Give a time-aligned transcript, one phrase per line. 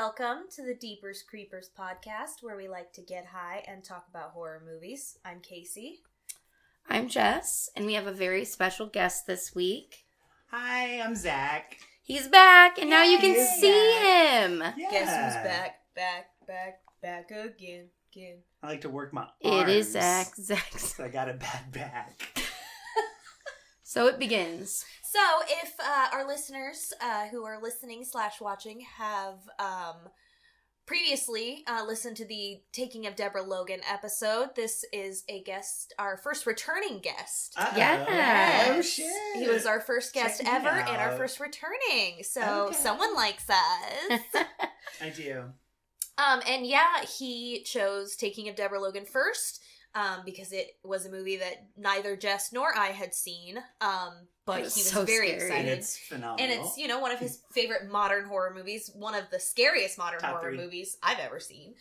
[0.00, 4.30] welcome to the Deepers Creepers podcast, where we like to get high and talk about
[4.30, 5.18] horror movies.
[5.26, 5.98] I'm Casey.
[6.88, 10.06] I'm Jess, and we have a very special guest this week.
[10.52, 11.76] Hi, I'm Zach.
[12.02, 13.56] He's back, and now you can Yay.
[13.60, 14.62] see him.
[14.78, 14.90] Yeah.
[14.90, 18.38] Guess who's back, back, back, back again, again.
[18.62, 19.68] I like to work my arms.
[19.68, 20.34] It is Zach.
[20.34, 20.72] Zach.
[20.98, 22.22] I got a bad back.
[23.82, 24.84] So it begins.
[25.12, 25.18] So,
[25.64, 29.96] if uh, our listeners uh, who are listening slash watching have um,
[30.86, 36.16] previously uh, listened to the Taking of Deborah Logan episode, this is a guest, our
[36.16, 37.54] first returning guest.
[37.56, 37.76] Uh-oh.
[37.76, 38.68] Yes.
[38.70, 39.42] Oh shit.
[39.42, 42.22] He was our first guest Check ever and our first returning.
[42.22, 42.76] So Okay.
[42.76, 44.20] someone likes us.
[45.02, 45.42] I do.
[46.18, 49.60] um, and yeah, he chose Taking of Deborah Logan first
[49.96, 53.58] um, because it was a movie that neither Jess nor I had seen.
[53.80, 54.12] Um,
[54.56, 55.42] but was he was so very scary.
[55.42, 55.78] And excited.
[55.78, 56.36] it's phenomenal.
[56.38, 59.98] And it's, you know, one of his favorite modern horror movies, one of the scariest
[59.98, 60.58] modern Top horror three.
[60.58, 61.74] movies I've ever seen.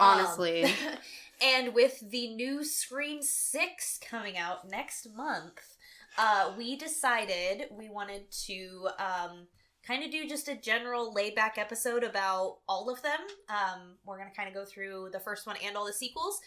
[0.00, 0.64] Honestly.
[0.64, 0.70] Um,
[1.42, 5.76] and with the new Scream 6 coming out next month,
[6.18, 9.46] uh, we decided we wanted to um,
[9.86, 13.20] kind of do just a general layback episode about all of them.
[13.48, 16.40] Um, we're going to kind of go through the first one and all the sequels.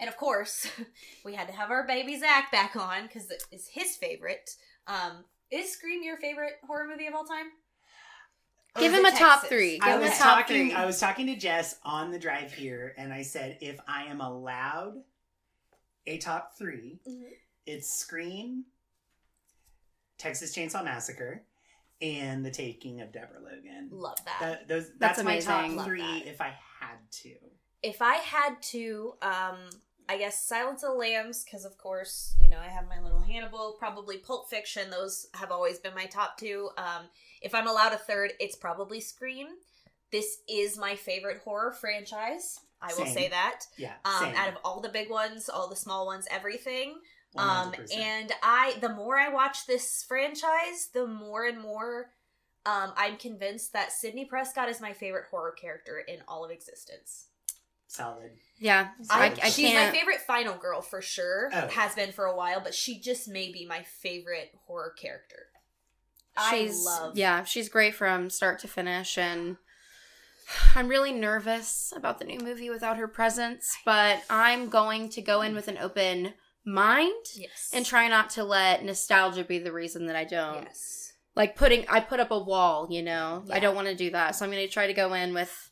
[0.00, 0.66] And of course,
[1.24, 4.56] we had to have our baby Zach back on because it is his favorite.
[4.86, 7.46] Um, is Scream your favorite horror movie of all time?
[8.74, 9.78] Or Give him it a top three.
[9.82, 10.68] I Give him was talking.
[10.70, 10.72] three.
[10.74, 14.20] I was talking to Jess on the drive here, and I said, if I am
[14.20, 15.02] allowed
[16.06, 17.30] a top 3 Mhm.
[17.66, 18.64] it's Scream,
[20.18, 21.44] Texas Chainsaw Massacre,
[22.00, 23.88] and The Taking of Deborah Logan.
[23.92, 24.38] Love that.
[24.40, 25.76] That, those, That's that's, my top amazing.
[25.76, 26.00] Love three.
[26.00, 26.26] that.
[26.26, 27.34] If I had to,
[27.82, 29.58] if I had to, um,
[30.08, 33.20] I guess Silence of the Lambs, because of course, you know, I have my little
[33.20, 34.90] Hannibal, probably Pulp Fiction.
[34.90, 36.70] Those have always been my top two.
[36.76, 37.06] Um,
[37.40, 39.46] if I'm allowed a third, it's probably Scream.
[40.10, 42.60] This is my favorite horror franchise.
[42.80, 43.60] I will say that.
[43.78, 43.94] yeah.
[44.04, 44.34] Um, same.
[44.34, 46.96] out of all the big ones, all the small ones, everything.
[47.36, 47.96] Um, 100%.
[47.96, 52.10] and I, the more I watch this franchise, the more and more
[52.64, 57.28] um, I'm convinced that Sidney Prescott is my favorite horror character in all of existence.
[57.92, 58.30] Solid.
[58.58, 58.88] yeah.
[59.10, 59.92] I, I, I she's can't.
[59.92, 61.50] my favorite final girl for sure.
[61.52, 61.68] Oh.
[61.68, 65.46] Has been for a while, but she just may be my favorite horror character.
[66.50, 67.18] She's, I love.
[67.18, 69.56] Yeah, she's great from start to finish, and
[70.74, 75.42] I'm really nervous about the new movie without her presence, but I'm going to go
[75.42, 77.70] in with an open mind Yes.
[77.74, 80.62] and try not to let nostalgia be the reason that I don't.
[80.62, 81.12] Yes.
[81.36, 83.44] like putting I put up a wall, you know.
[83.50, 84.34] I don't want to do that.
[84.34, 85.70] So I'm going to try to go in with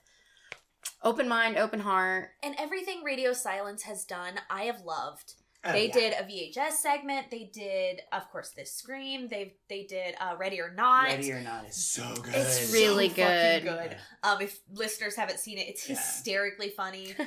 [1.02, 2.30] open mind, open heart.
[2.42, 5.34] And everything Radio Silence has done, I have loved.
[5.62, 5.92] Oh, they yeah.
[5.92, 7.30] did a VHS segment.
[7.30, 9.28] They did, of course, this Scream.
[9.28, 11.08] They they did uh, Ready or Not.
[11.08, 12.34] Ready or Not is so good.
[12.34, 13.90] It's really so fucking good.
[13.90, 13.96] good.
[14.22, 15.96] Um, if listeners haven't seen it, it's Yeah.
[15.96, 17.14] hysterically funny.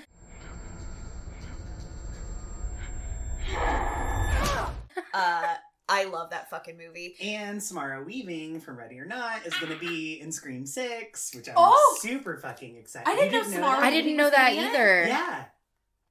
[5.13, 5.56] uh,
[5.94, 7.16] I love that fucking movie.
[7.22, 11.48] And Samara Weaving from Ready or Not is going to be in Scream 6, which
[11.50, 11.98] I'm Oh!
[12.02, 13.08] super fucking excited.
[13.08, 14.70] I didn't You know Samara I didn't know that gonna be in it?
[14.70, 15.06] either.
[15.08, 15.46] Yeah.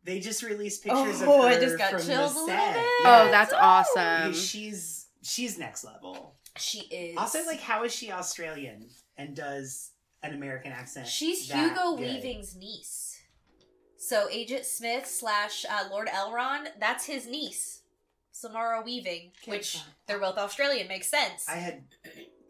[0.05, 2.75] They just released pictures of Oh, her I just got from chills the little set.
[2.75, 2.85] bit.
[3.05, 3.57] Oh, that's Ooh.
[3.61, 4.35] awesome.
[4.35, 6.35] She's she's next level.
[6.59, 11.07] She is Also, like, how is she Australian and does an American accent?
[11.07, 12.01] She's Hugo good?
[12.01, 13.21] Weaving's niece.
[13.97, 17.82] So Agent Smith slash uh, Lord Elrond, that's his niece,
[18.33, 19.85] Samara Weaving, Okay, which fine.
[20.07, 20.89] they're both Australian.
[20.89, 21.49] Makes sense.
[21.49, 21.85] I had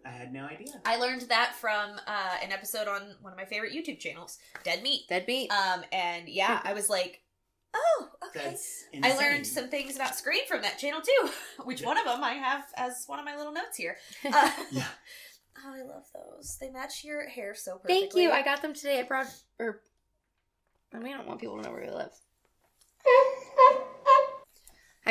[0.05, 0.69] I had no idea.
[0.85, 4.83] I learned that from uh, an episode on one of my favorite YouTube channels, Dead
[4.83, 5.03] Meat.
[5.09, 5.51] Dead Meat.
[5.53, 7.23] Um, and yeah, I was like,
[7.75, 8.41] oh, okay.
[8.51, 9.17] That's I insane.
[9.19, 11.31] learned some things about Scream from that channel too,
[11.65, 13.97] which one of them I have as one of my little notes here.
[14.25, 14.85] Uh, Yeah.
[15.65, 16.57] Oh, I love those.
[16.61, 18.01] They match your hair so perfectly.
[18.01, 18.31] Thank you.
[18.33, 18.99] I got them today.
[18.99, 19.29] I brought
[19.61, 19.81] or
[20.93, 22.11] I mean I don't want people to know where we live.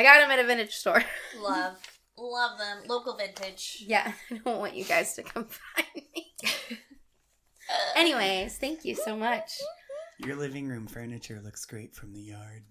[0.02, 1.02] I got them at a vintage store.
[1.40, 1.76] love,
[2.18, 2.78] love them.
[2.88, 3.84] Local vintage.
[3.86, 6.34] yeah, I don't want you guys to come find me.
[7.96, 9.52] Anyways, thank you so much.
[10.18, 12.64] Your living room furniture looks great from the yard.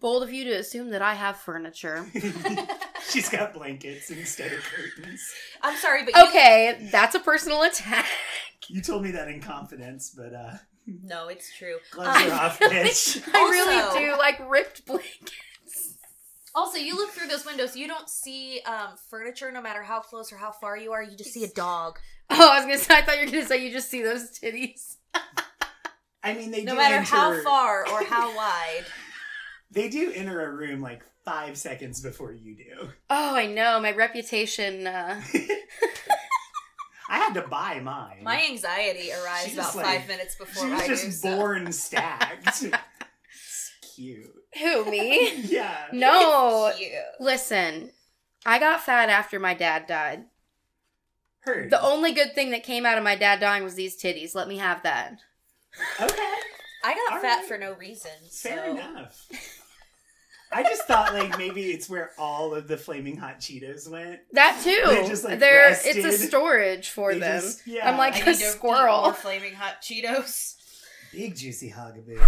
[0.00, 2.04] Bold of you to assume that I have furniture.
[3.08, 5.22] She's got blankets instead of curtains.
[5.62, 8.06] I'm sorry, but you, Okay, that's a personal attack.
[8.68, 10.54] You told me that in confidence, but uh
[10.86, 11.76] no, it's true.
[11.92, 13.22] gloves Um, are off, bitch.
[13.32, 15.32] I really Also- do like ripped blankets.
[16.54, 20.30] Also, you look through those windows, you don't see um, furniture no matter how close
[20.32, 21.02] or how far you are.
[21.02, 21.98] You just see a dog.
[22.34, 22.94] Oh, I was gonna say.
[22.94, 24.96] I thought you were gonna say you just see those titties.
[26.22, 28.84] I mean, they do No do matter enter, how far or how wide.
[29.70, 32.88] They do enter a room like five seconds before you do.
[33.10, 33.78] Oh, I know.
[33.80, 34.86] My reputation.
[34.86, 35.20] Uh,
[37.10, 38.20] I had to buy mine.
[38.22, 40.94] My anxiety arrives about like- five minutes before she was I do.
[40.96, 41.36] just so.
[41.36, 42.62] born stacked.
[42.64, 44.30] It's cute.
[44.60, 45.40] Who me?
[45.42, 45.76] Yeah.
[45.92, 46.72] No.
[46.76, 46.92] Cute.
[47.20, 47.90] Listen,
[48.44, 50.24] I got fat after my dad died.
[51.40, 51.70] Heard.
[51.70, 54.34] The only good thing that came out of my dad dying was these titties.
[54.34, 55.18] Let me have that.
[56.00, 56.28] okay.
[56.84, 57.44] I got All fat right.
[57.46, 58.10] for no reason.
[58.30, 59.28] Fair so- enough.
[60.54, 64.20] I just thought like maybe it's where all of the flaming hot Cheetos went.
[64.32, 64.82] That too.
[64.86, 65.96] They just, like, There, rested.
[65.96, 67.40] it's a storage for They them.
[67.40, 67.90] just- yeah.
[67.90, 69.00] I'm like I a need to eat squirrel.
[69.00, 70.56] more flaming hot Cheetos.
[71.12, 72.18] Big juicy hugaboos.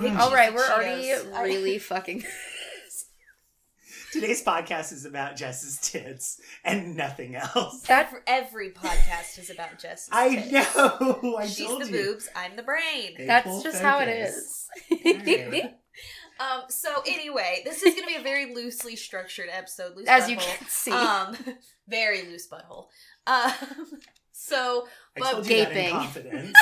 [0.00, 0.18] Big Mm.
[0.18, 2.24] All right, we're already really fucking.
[4.12, 7.82] Today's podcast is about Jess's tits and nothing else.
[7.82, 10.08] That Every, every podcast is about Jess.
[10.12, 11.36] I know.
[11.36, 11.92] I She's told the you.
[11.92, 12.28] boobs.
[12.36, 13.14] I'm the brain.
[13.18, 14.68] They that's pull just how it focus.
[14.90, 15.16] is.
[15.16, 15.74] Alright.
[16.40, 16.62] Um.
[16.68, 19.94] So anyway, this is going to be a very loosely structured episode.
[19.96, 20.90] Loose As you can see.
[20.90, 21.36] Um.
[21.86, 22.86] Very loose butthole.
[23.26, 23.52] Um.
[24.36, 24.86] So
[25.16, 26.52] I But told you that in gaping.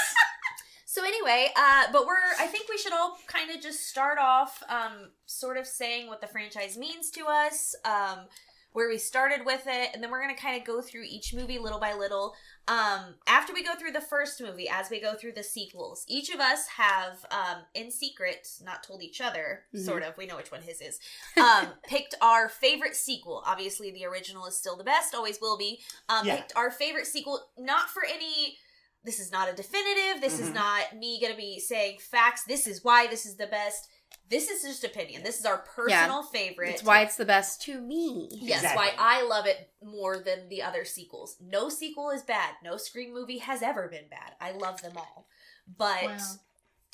[0.93, 4.63] So anyway, uh, but we're I think we should all kind of just start off
[4.69, 8.27] um sort of saying what the franchise means to us, um
[8.75, 11.59] where we started with it, and then we're gonna kind of go through each movie
[11.59, 12.35] little by little.
[12.69, 16.29] Um after we go through the first movie, as we go through the sequels, each
[16.29, 19.87] of us have um in secret, not told each other, Mhm.
[19.87, 21.01] sort of, we know which one his is,
[21.39, 23.43] um, picked our favorite sequel.
[23.47, 25.81] Obviously the original is still the best, always will be.
[26.11, 26.37] Um Yeah.
[26.37, 28.59] picked our favorite sequel, not for any
[29.05, 30.21] this is not a definitive.
[30.21, 30.55] This is Mhm.
[30.55, 32.45] not me going to be saying facts.
[32.45, 33.89] This is why this is the best.
[34.29, 35.23] This is just opinion.
[35.23, 36.71] This is our personal favorite.
[36.71, 38.29] it's why it's the best to me.
[38.31, 38.87] Yes, Exactly.
[38.87, 41.37] why I love it more than the other sequels.
[41.41, 42.55] No sequel is bad.
[42.63, 44.35] No Scream movie has ever been bad.
[44.41, 45.27] I love them all.
[45.67, 46.39] But Well,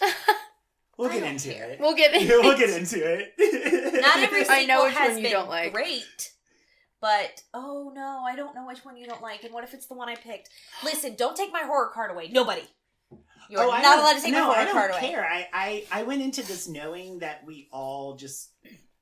[0.97, 1.79] We'll I get don't into it.
[1.81, 3.35] We'll get into we'll get into it.
[4.03, 5.73] not every sequel I know which has one you been don't like.
[5.73, 6.33] great.
[7.01, 9.45] But oh no, I don't know which one you don't like.
[9.45, 10.51] And what if it's the one I picked?
[10.83, 12.29] Listen, don't take my horror card away.
[12.29, 12.63] Nobody.
[13.51, 15.01] You're Oh, not allowed to take no, my horror I don't card away.
[15.01, 15.25] care.
[15.25, 18.51] I, I I went into this knowing that we all just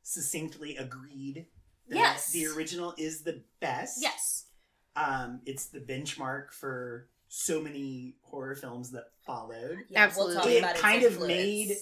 [0.02, 1.46] succinctly agreed
[1.88, 2.30] that Yes.
[2.32, 4.00] the original is the best.
[4.00, 4.44] Yes.
[4.94, 9.78] Um, it's the benchmark for so many horror films that followed.
[9.88, 10.34] Yeah, Absolutely.
[10.36, 11.28] We'll talk It about kind of influence.
[11.34, 11.76] made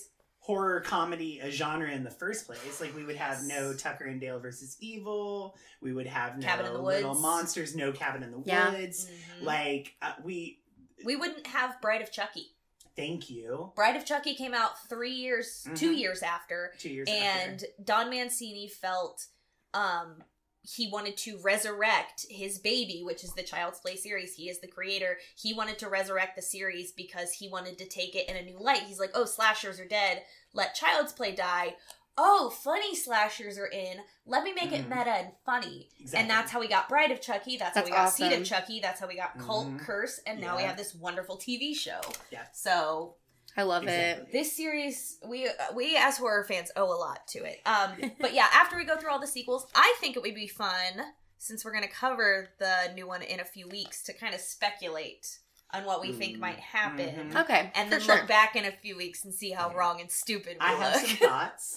[0.45, 2.79] horror comedy a genre in the first place.
[2.79, 5.57] Like we would have no Tucker and Dale versus Evil.
[5.81, 8.71] We would have no Cabin in the Little Monsters, no Cabin in the Yeah.
[8.73, 9.07] Woods.
[9.41, 9.45] Mhm.
[9.47, 10.61] Like uh, we,
[11.03, 12.51] we wouldn't have Bride of Chucky.
[12.95, 13.73] thank you.
[13.75, 15.99] Bride of Chucky came out three years, two Mhm.
[15.99, 17.67] years after, Two years and after.
[17.83, 19.27] Don Mancini felt
[19.73, 20.23] um
[20.65, 24.35] he wanted to resurrect his baby, which is the Child's Play series.
[24.35, 25.19] He is the creator.
[25.37, 28.59] He wanted to resurrect the series because he wanted to take it in a new
[28.59, 28.83] light.
[28.85, 30.25] He's like, "Oh, slashers are dead.
[30.53, 31.77] Let Child's Play die."
[32.17, 33.99] Oh, funny slashers are in.
[34.25, 34.97] Let me make it Mhm.
[34.97, 35.89] meta and funny.
[35.99, 36.21] Exactly.
[36.21, 37.57] And that's how we got Bride of Chucky.
[37.57, 38.79] That's, That's how we got Seed of Chucky.
[38.79, 39.81] That's how we got Cult Mhm.
[39.81, 40.21] Curse.
[40.25, 42.01] And now we have this wonderful TV show.
[42.31, 42.47] Yeah.
[42.53, 43.17] So
[43.57, 44.33] I love it.
[44.33, 47.61] This series, we we as horror fans owe a lot to it.
[47.67, 50.49] Um, but yeah, after we go through all the sequels, I think it would be
[50.49, 50.93] fun
[51.39, 54.41] since we're going to cover the new one in a few weeks to kind of
[54.41, 55.39] speculate
[55.73, 56.41] on what we think Mm.
[56.41, 57.31] might happen.
[57.33, 57.41] Mhm.
[57.43, 58.17] Okay, And then sure.
[58.17, 59.77] look back in a few weeks and see how Yeah.
[59.77, 61.75] wrong and stupid we I have some thoughts.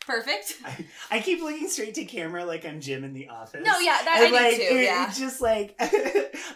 [0.00, 0.54] Perfect.
[0.64, 3.62] I, I keep looking straight to camera like I'm Jim in the office.
[3.66, 4.76] No, yeah, that And, I like, do too.
[4.76, 5.08] it- yeah.
[5.08, 5.74] It's just like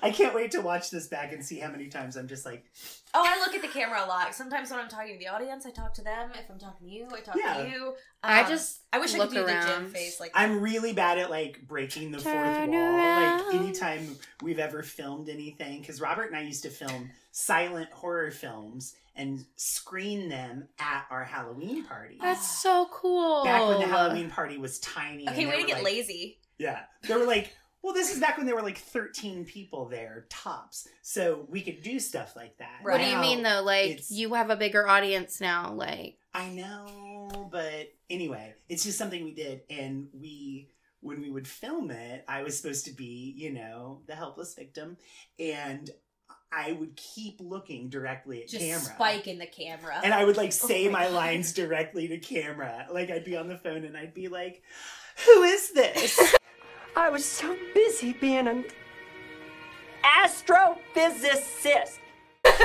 [0.03, 2.65] I can't wait to watch this back and see how many times I'm just like,
[3.13, 4.35] Oh, I look at the camera a lot.
[4.35, 6.31] Sometimes when I'm talking to the audience, I talk to them.
[6.35, 7.55] If I'm talking to you, I talk Yeah.
[7.65, 7.95] to you.
[8.23, 11.19] I Um, just I wish I could do the gym face like I'm really bad
[11.19, 12.45] at like breaking the fourth wall.
[12.45, 13.47] around.
[13.47, 18.31] Like anytime we've ever filmed anything, because Robert and I used to film silent horror
[18.31, 22.17] films and screen them at our Halloween party.
[22.21, 23.45] That's so cool.
[23.45, 25.29] Back when the Halloween party was tiny.
[25.29, 26.39] Okay, and way there to get like- lazy.
[26.59, 26.83] Yeah.
[27.03, 30.87] They were like, well, this is back when there were like 13 people there, tops.
[31.03, 32.81] So we could do stuff like that.
[32.83, 33.63] What do you mean though?
[33.63, 35.73] Like it's- you have a bigger audience now.
[35.73, 39.63] Like I know, but anyway, it's just something we did.
[39.71, 40.69] And we,
[41.01, 44.97] when we would film it, I was supposed to be, you know, the helpless victim.
[45.39, 45.91] And
[46.53, 48.81] I would keep looking directly at Just camera.
[48.81, 50.01] spike in the camera.
[50.05, 52.87] And I would like oh say Oh my my lines directly to camera.
[52.93, 54.63] Like I'd be on the phone and I'd be like,
[55.25, 56.37] who is this?
[56.97, 58.65] I was so busy being an
[60.05, 61.99] astrophysicist.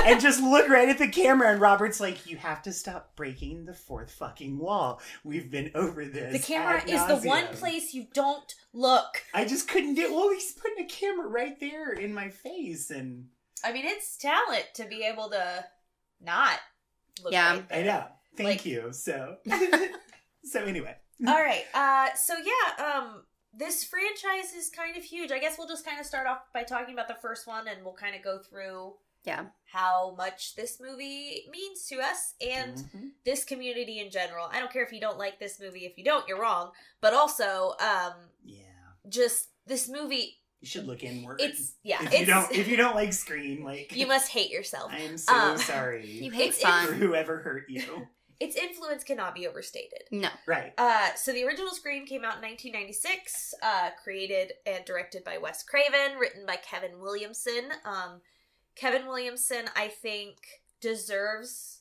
[0.04, 1.50] and just look right at the camera.
[1.52, 5.00] And Robert's like, "You have to stop breaking the fourth fucking wall.
[5.22, 9.22] We've been over this." the camera ad is the one place you don't look.
[9.34, 10.12] I just couldn't do.
[10.14, 13.26] Well, he's putting a camera right there in my face, and
[13.62, 15.64] I mean, it's talent to be able to
[16.20, 16.58] not
[17.22, 17.32] look.
[17.32, 17.52] Yeah.
[17.56, 18.04] right I know.
[18.36, 18.92] Thank Like- you.
[18.92, 19.36] So,
[20.44, 21.64] so anyway, All right.
[21.74, 22.84] Uh, so yeah.
[22.84, 23.24] Um,
[23.56, 25.32] this franchise is kind of huge.
[25.32, 27.84] I guess we'll just kind of start off by talking about the first one and
[27.84, 28.94] we'll kind of go through
[29.24, 29.46] Yeah.
[29.64, 33.10] how much this movie means to us and Mhm.
[33.24, 34.46] this community in general.
[34.52, 35.84] I don't care if you don't like this movie.
[35.86, 36.72] If you don't, you're wrong.
[37.00, 38.62] But also, um, Yeah.
[39.08, 40.40] just this movie.
[40.60, 41.40] You should look inward.
[41.40, 42.02] It's yeah.
[42.02, 44.90] if it's you don't if you don't like Scream, like you must hate yourself.
[44.92, 48.08] I am so Um, sorry You hate It's- for whoever hurt you.
[48.38, 50.02] Its influence cannot be overstated.
[50.10, 50.28] No.
[50.46, 50.72] Right.
[50.76, 55.62] Uh, so the original Scream came out in 1996, uh, created and directed by Wes
[55.62, 57.70] Craven, written by Kevin Williamson.
[57.84, 58.20] Um,
[58.74, 60.36] Kevin Williamson, I think,
[60.80, 61.80] deserves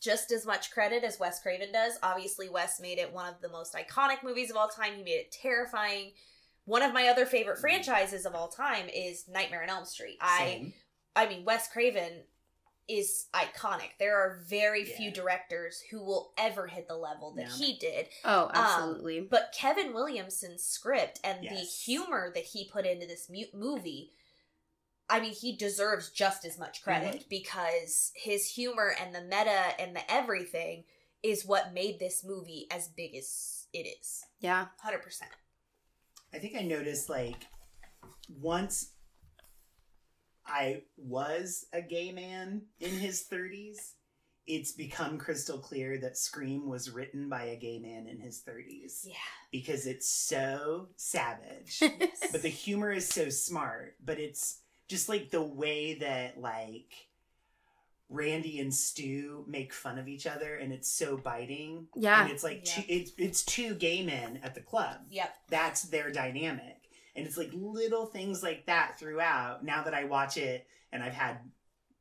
[0.00, 1.98] just as much credit as Wes Craven does.
[2.02, 4.94] Obviously, Wes made it one of the most iconic movies of all time.
[4.96, 6.12] He made it terrifying.
[6.64, 10.18] One of my other favorite franchises of all time is Nightmare on Elm Street.
[10.20, 10.72] I Same.
[11.14, 12.24] I mean, Wes Craven
[12.88, 13.90] is iconic.
[13.98, 17.54] There are very few directors who will ever hit the level that No.
[17.56, 18.08] he did.
[18.24, 19.20] Oh, absolutely.
[19.20, 24.12] But Kevin Williamson's script and the humor that he put into this mu- movie,
[25.10, 27.28] I mean, he deserves just as much credit Mm-hmm.
[27.28, 30.84] because his humor and the meta and the everything
[31.22, 34.24] is what made this movie as big as it is.
[34.38, 34.66] yeah.
[34.84, 35.22] 100%.
[36.32, 37.46] I think I noticed like
[38.28, 38.90] once
[40.46, 43.92] I was a gay man in his 30s,
[44.46, 49.04] it's become crystal clear that Scream was written by a gay man in his 30s
[49.04, 49.14] Yeah.
[49.50, 51.78] because it's so savage.
[51.82, 52.28] Yes.
[52.30, 56.92] but the humor is so smart, but it's just like the way that like
[58.08, 61.88] Randy and Stu make fun of each other and it's so biting.
[61.96, 62.22] Yeah.
[62.22, 62.74] And it's like Yeah.
[62.74, 65.34] two, it's it's two gay men at the club Yep.
[65.48, 66.75] that's their dynamic.
[67.16, 69.64] And it's like little things like that throughout.
[69.64, 71.38] Now that I watch it and I've had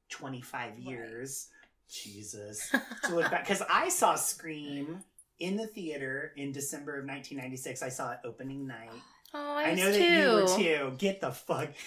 [0.09, 1.47] 25 years,
[1.89, 2.69] Jesus,
[3.03, 3.47] to look back.
[3.47, 5.03] Because I saw Scream
[5.39, 7.81] in the theater in December of 1996.
[7.81, 8.89] I saw it opening night.
[9.33, 10.95] Oh, I, I know that you were too.
[10.97, 11.69] Get the fuck.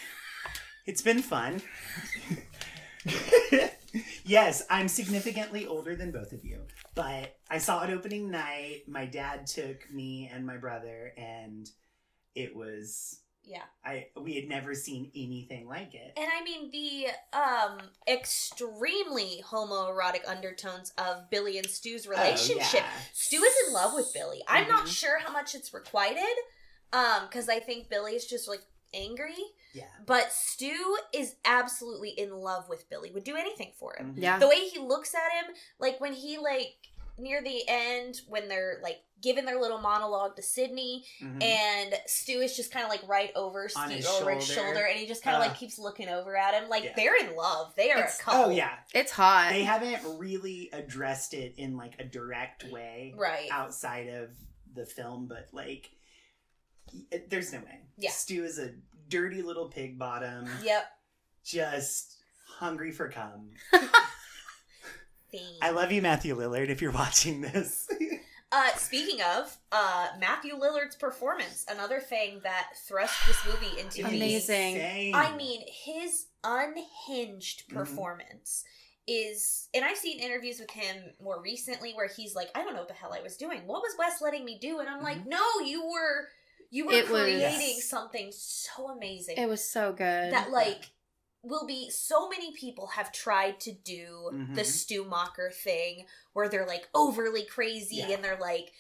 [0.87, 1.61] It's been fun.
[4.25, 6.62] yes, I'm significantly older than both of you,
[6.94, 8.85] but I saw it opening night.
[8.88, 11.70] My dad took me and my brother, and
[12.35, 13.62] it was Yeah.
[13.85, 16.12] I we had never seen anything like it.
[16.16, 17.06] And I mean the
[17.37, 17.78] um
[18.52, 22.82] extremely homoerotic undertones of Billy and Stu's relationship.
[22.82, 22.90] Oh, yeah.
[23.12, 24.42] Stu is in love with Billy.
[24.49, 24.88] I'm not Mhm.
[25.00, 26.37] sure how much it's requited,
[26.92, 28.62] um, because I think Billy's just like
[28.94, 29.37] angry.
[29.75, 29.85] Yeah.
[30.06, 33.11] But Stu is absolutely in love with Billy.
[33.11, 34.14] Would do anything for him.
[34.14, 34.23] Mhm.
[34.23, 34.38] Yeah.
[34.38, 36.76] The way he looks at him, like when he like
[37.18, 41.42] near the end when they're like giving their little monologue to Sidney Mhm.
[41.42, 44.40] and Stu is just kind of like right over On Steve his shoulder.
[44.40, 46.68] shoulder, and he just kind of Uh, like keeps looking over at him.
[46.68, 46.92] Like yeah.
[46.94, 47.75] they're in love.
[47.76, 48.44] They are It's- a couple.
[48.44, 49.48] oh yeah, It's hot.
[49.50, 53.12] they haven't really addressed it in like a direct way.
[53.16, 53.48] right.
[53.50, 54.30] outside of
[54.75, 55.90] the film, but like,
[57.10, 57.80] it, there's no way.
[57.96, 58.10] Yeah.
[58.10, 58.72] Stu is a
[59.08, 60.84] dirty little pig bottom, Yep.
[61.44, 62.16] just
[62.58, 63.50] hungry for cum.
[65.30, 65.56] Theme.
[65.62, 67.88] I love you, Matthew Lillard, if you're watching this.
[68.50, 74.08] Uh, speaking of uh, Matthew Lillard's performance, another thing that thrust this movie into the-
[74.08, 74.75] Amazing.
[74.76, 75.14] Insane.
[75.14, 77.75] I mean, his unhinged Mhm.
[77.75, 78.64] performance
[79.06, 82.80] is, and I've seen interviews with him more recently where he's like, "I don't know
[82.80, 83.66] what the hell I was doing.
[83.66, 86.28] What was Wes letting me do?" And I'm like, "No, you were,
[86.70, 87.85] you were It creating Yes.
[87.85, 90.32] something so amazing it was so good.
[90.32, 90.90] that like."
[91.48, 94.66] Will be so many people have tried to do the Mhm.
[94.66, 98.10] Stu Macher thing where they're like overly crazy Yeah.
[98.10, 98.72] and they're like,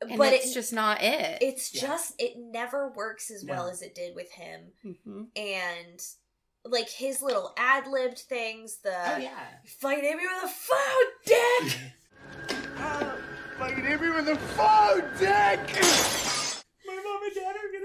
[0.00, 1.38] and but it's it, just not it.
[1.42, 1.80] it's Yeah.
[1.82, 6.02] just it never works as well as it did with him hmm and
[6.64, 9.46] like his little ad libbed things the oh yeah.
[9.64, 11.78] fight hit me with a phone dick
[13.58, 16.35] Fucking hit me with a phone, dick!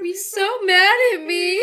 [0.01, 1.57] Be He's so mad at me.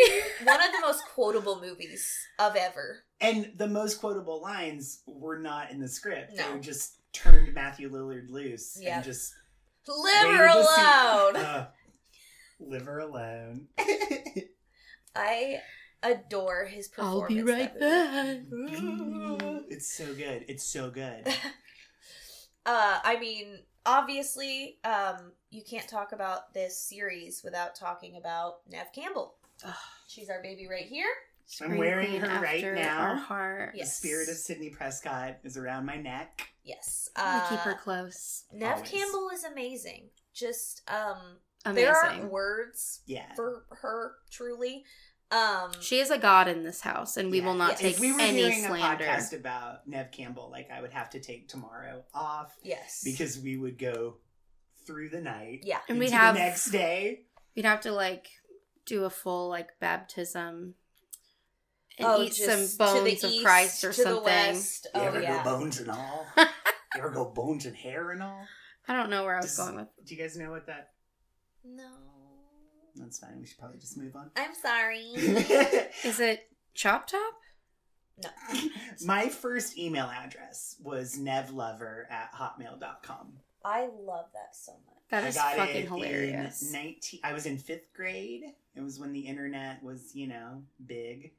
[0.44, 5.70] one of the most quotable movies of ever And the most quotable lines were not
[5.70, 6.34] in the script.
[6.36, 6.54] No.
[6.54, 8.92] They just turned Matthew Lillard loose Yep.
[8.94, 9.34] and just
[9.88, 11.66] live her waited to see- alone Uh,
[12.60, 13.68] live her alone.
[15.14, 15.58] i
[16.02, 19.36] adore his performance I'll be right that movie.
[19.38, 19.62] back.
[19.68, 20.44] it's so good.
[20.48, 21.26] It's so good.
[22.68, 28.86] uh i mean obviously um you can't talk about this series without talking about nev
[28.94, 29.34] campbell
[30.06, 31.08] she's our baby right here
[31.62, 32.98] I'm wearing her right now.
[33.00, 33.72] Our heart.
[33.74, 33.84] Yeah.
[33.84, 36.42] The spirit of Sidney Prescott is around my neck.
[36.62, 38.44] yes We uh keep her close.
[38.52, 38.90] nev Always.
[38.90, 41.84] campbell is amazing just um Amazing.
[41.86, 43.34] there aren't words Yeah.
[43.34, 44.84] for her truly
[45.30, 47.46] um she is a god in this house, and we Yeah.
[47.46, 47.80] will not Yes.
[47.80, 49.04] take if we were any doing slander.
[49.04, 53.38] a podcast about Nev Campbell, like I would have to take tomorrow off yes because
[53.38, 54.16] we would go
[54.86, 57.24] through the night yeah And we'd into have- the next day.
[57.54, 58.28] We'd have to like
[58.86, 60.74] do a full like baptism
[61.98, 64.14] and oh, eat some to the bones of east, Christ or to something.
[64.14, 64.86] The west.
[64.94, 65.42] You Oh ever yeah.
[65.44, 66.26] go bones and all?
[66.38, 66.44] you
[66.98, 68.46] ever go bones and hair and all?
[68.86, 69.88] I don't know where I was Does- going with.
[70.06, 70.92] Do you guys know what that?
[71.64, 71.90] No.
[72.98, 73.38] That's fine.
[73.40, 74.30] We should probably just move on.
[74.36, 74.98] I'm sorry.
[76.04, 77.34] Is it Chop Top?
[78.22, 78.30] no.
[79.04, 83.32] My first email address was nevlover at hotmail.com.
[83.64, 84.94] I love that so much.
[85.10, 86.62] That is I got fucking it hilarious.
[86.62, 88.42] in 19 I was in 5th grade.
[88.76, 91.32] It was when the internet was, you know, big.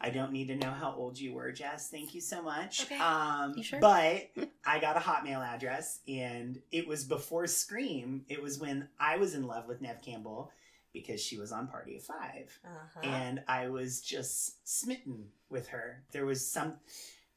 [0.00, 1.88] I don't need to know how old you were, Jess.
[1.90, 2.84] Thank you so much.
[2.84, 2.98] Okay.
[2.98, 3.78] Um You sure?
[3.80, 4.30] but
[4.66, 8.24] I got a Hotmail address and it was before Scream.
[8.28, 10.50] It was when I was in love with Nev Campbell
[10.94, 13.00] because she was on Party of 5 Uh-huh.
[13.02, 16.04] and I was just smitten with her.
[16.12, 16.78] There was some,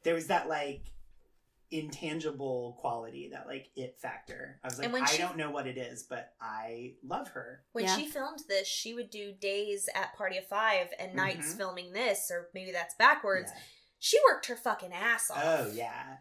[0.04, 0.84] there was that like
[1.70, 4.58] intangible quality, that like it factor.
[4.64, 7.64] I was like, I she- don't know what it is, but I love her.
[7.72, 7.96] when Yeah.
[7.96, 11.56] she filmed this, she would do days at Party of Five and nights Mhm.
[11.58, 13.50] filming this, or maybe that's backwards.
[13.54, 13.60] Yeah.
[13.98, 15.42] She worked her fucking ass off.
[15.42, 16.18] Oh yeah.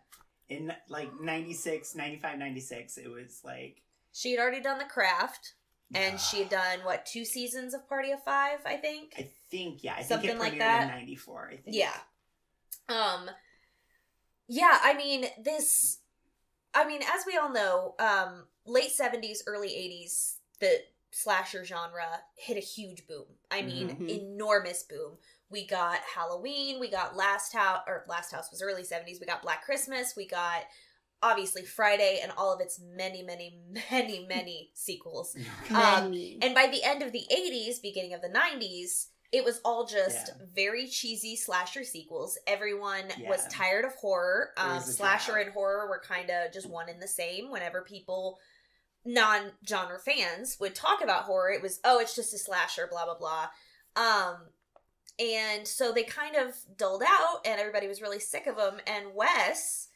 [0.49, 5.53] In like 96, 95, 96, it was like She had already done the craft,
[5.93, 9.13] and she had done what two seasons of Party of Five, I think.
[9.17, 10.87] I think yeah, I Something think it like that.
[10.87, 11.75] 94, I think.
[11.75, 11.93] Yeah.
[12.89, 13.29] Um
[14.47, 15.99] yeah, I mean this
[16.73, 20.79] I mean as we all know, um late 70s, early 80s, the
[21.11, 23.25] slasher genre hit a huge boom.
[23.49, 24.09] I mean, Mhm.
[24.09, 25.17] enormous boom.
[25.49, 29.41] We got Halloween, we got Last House or Last House was early 70s, we got
[29.41, 30.63] Black Christmas, we got
[31.23, 33.59] obviously Friday and all of its many, many,
[33.91, 35.35] many, many sequels.
[35.71, 39.85] Um, And by the end of the 80s, beginning of the 90s, it was all
[39.85, 40.45] just Yeah.
[40.53, 42.37] very cheesy slasher sequels.
[42.47, 43.29] Everyone Yeah.
[43.29, 44.53] was tired of horror.
[44.57, 45.45] Um, slasher drought.
[45.45, 47.49] and horror were kind of just one and the same.
[47.51, 48.39] Whenever people,
[49.03, 53.05] non genre fans, would talk about horror, it was, oh, it's just a slasher, blah,
[53.05, 53.49] blah, blah.
[53.95, 54.49] Um,
[55.19, 58.79] and so they kind of dulled out, and everybody was really sick of them.
[58.85, 59.86] And Wes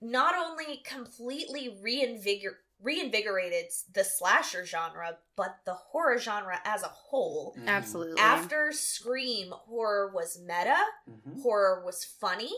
[0.00, 7.54] not only completely reinvigor- reinvigorated the slasher genre, but the horror genre as a whole.
[7.56, 7.66] Mhm.
[7.66, 8.20] Absolutely.
[8.20, 11.42] After Scream, horror was meta, Mhm.
[11.42, 12.52] horror was funny,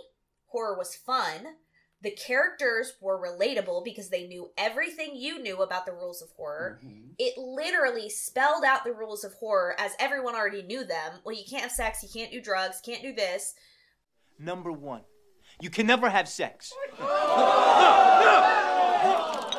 [0.47, 1.59] horror was fun.
[2.03, 6.79] The characters were relatable because they knew everything you knew about the rules of horror.
[6.85, 7.15] Mhm.
[7.19, 11.21] It literally spelled out the rules of horror as everyone already knew them.
[11.25, 13.55] Well, you can't have sex, you can't do drugs, can't do this.
[14.39, 15.05] Number one,
[15.61, 16.73] you can never have sex.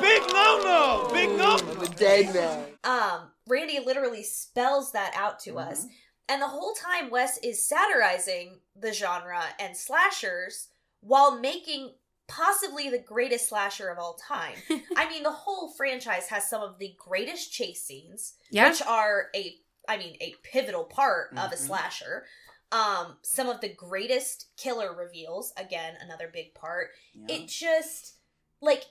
[0.00, 1.10] Big no no!
[1.12, 1.56] Big no!
[1.56, 1.72] No!
[1.72, 2.66] I'm a dead man.
[2.84, 5.86] um randy literally spells that out to us
[6.28, 10.68] and the whole time wes is satirizing the genre and slashers
[11.00, 11.92] while making
[12.28, 14.54] possibly the greatest slasher of all time
[14.96, 18.68] i mean the whole franchise has some of the greatest chase scenes yeah.
[18.68, 19.56] which are a
[19.88, 21.58] i mean a pivotal part of a Mhm.
[21.58, 22.24] slasher
[22.72, 27.36] um some of the greatest killer reveals again another big part Yeah.
[27.36, 28.14] it just
[28.60, 28.84] like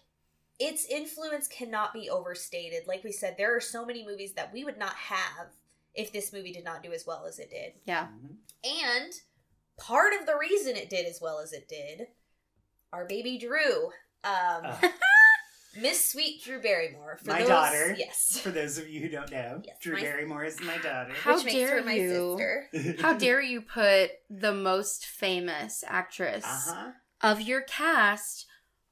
[0.60, 4.64] its influence cannot be overstated like we said there are so many movies that we
[4.66, 5.48] would not have
[5.94, 8.08] if this movie did not do as well as it did yeah.
[8.08, 8.36] Mhm.
[8.64, 9.14] and
[9.78, 12.08] part of the reason it did as well as it did
[12.92, 13.86] our baby drew
[14.24, 14.78] um Uh,
[15.76, 17.96] miss sweet drew barrymore for My those daughter.
[17.98, 21.12] yes for those of you who don't know, Yes, Drew my- Barrymore is my daughter.
[21.14, 22.10] How which makes dare her my you.
[22.74, 26.92] sister How dare you put the most famous actress Uh-huh.
[27.22, 28.46] of your cast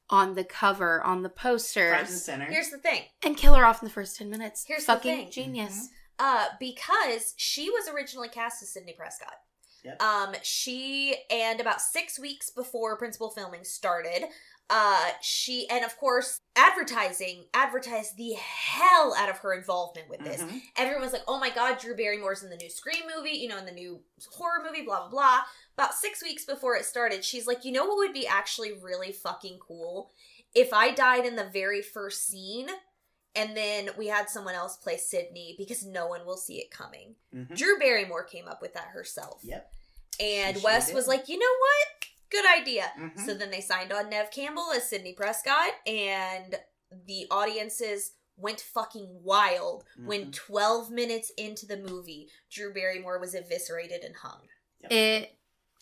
[0.09, 2.45] on the cover, on the Front and posters, center.
[2.45, 4.63] here's the thing and kill her off in the first 10 minutes?
[4.67, 5.31] Here's the Fucking thing.
[5.31, 5.89] genius.
[6.19, 9.33] uh because she was originally cast as Sidney Prescott.
[9.83, 10.01] Yep.
[10.01, 14.25] Um she and about 6 weeks before principal filming started,
[14.69, 20.41] uh she and of course advertising advertised the hell out of her involvement with this.
[20.41, 20.61] Mhm.
[20.75, 23.57] Everyone was like, "Oh my god, Drew Barrymore's in the new Scream movie, you know,
[23.57, 25.41] in the new horror movie, blah blah blah."
[25.77, 29.11] About 6 weeks before it started, she's like, "You know what would be actually really
[29.11, 30.11] fucking cool
[30.55, 32.69] if I died in the very first scene
[33.35, 37.17] and then we had someone else play Sidney because no one will see it coming.
[37.33, 37.53] Mhm.
[37.55, 39.41] Drew Barrymore came up with that herself.
[39.43, 39.69] Yep.
[40.21, 42.07] And She Wes was like, you know what?
[42.29, 42.91] Good idea.
[42.97, 43.25] Mhm.
[43.25, 46.59] So then they signed on Nev Campbell as Sidney Prescott, and
[46.91, 50.33] the audiences went fucking wild when Mhm.
[50.33, 54.49] 12 minutes into the movie, Drew Barrymore was eviscerated and hung.
[54.89, 55.35] It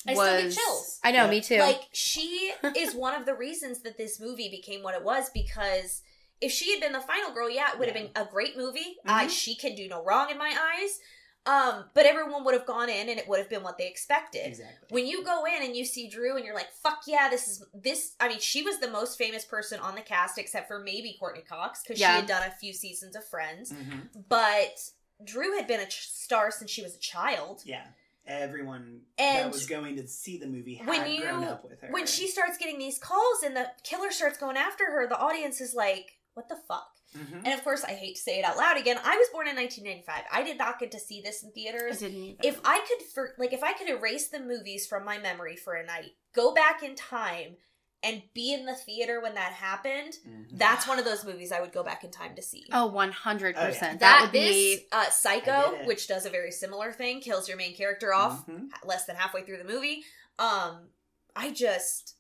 [0.08, 0.28] I was.
[0.28, 1.00] still get chills.
[1.04, 1.30] I know, Yeah.
[1.32, 1.58] me too.
[1.58, 6.04] Like she is one of the reasons that this movie became what it was because
[6.42, 8.98] if she had been the final girl, yeah, it would have been a great movie.
[9.06, 9.30] I Mhm.
[9.30, 11.00] she can do no wrong in my eyes.
[11.46, 14.46] Um, but everyone would have gone in and it would have been what they expected.
[14.48, 14.88] Exactly.
[14.90, 17.66] When you go in and you see Drew and you're like, fuck yeah, this is
[17.74, 21.18] this I mean, she was the most famous person on the cast except for maybe
[21.20, 22.12] Courteney Cox, because Yeah.
[22.12, 24.08] she had done a few seasons of Friends Mhm.
[24.30, 24.80] but
[25.24, 27.62] Drew had been a ch- star since she was a child.
[27.66, 27.88] Yeah.
[28.26, 31.82] Everyone And that was going to see the movie had when you grown up with
[31.82, 31.90] her.
[31.92, 35.60] when she starts getting these calls and the killer starts going after her, the audience
[35.60, 37.42] is like, "What the fuck?" Mhm.
[37.46, 38.98] And of course, I hate to say it out loud again.
[39.04, 40.24] I was born in 1995.
[40.32, 41.98] I did not get to see this in theaters.
[41.98, 42.00] I theaters.
[42.00, 42.40] didn't either.
[42.58, 45.74] If I could, for like, if I could erase the movies from my memory for
[45.76, 47.58] a night, go back in time,
[48.06, 50.48] and be in the theater when that happened, Mhm.
[50.58, 52.68] that's one of those movies I would go back in time to see.
[52.74, 53.56] oh, 100%.
[53.58, 53.96] Oh, yeah.
[53.98, 54.76] That, would be.
[54.76, 58.70] this uh, Psycho, which does a very similar thing, kills your main character off Mhm.
[58.84, 60.04] less than halfway through the movie.
[60.38, 60.90] Um,
[61.34, 62.16] I just,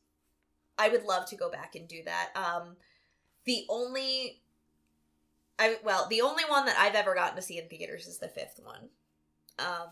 [0.77, 2.31] I would love to go back and do that.
[2.33, 2.77] Um,
[3.43, 4.41] the only,
[5.59, 8.27] I well, the only one that I've ever gotten to see in theaters is the
[8.27, 8.89] fifth one.
[9.59, 9.89] Um,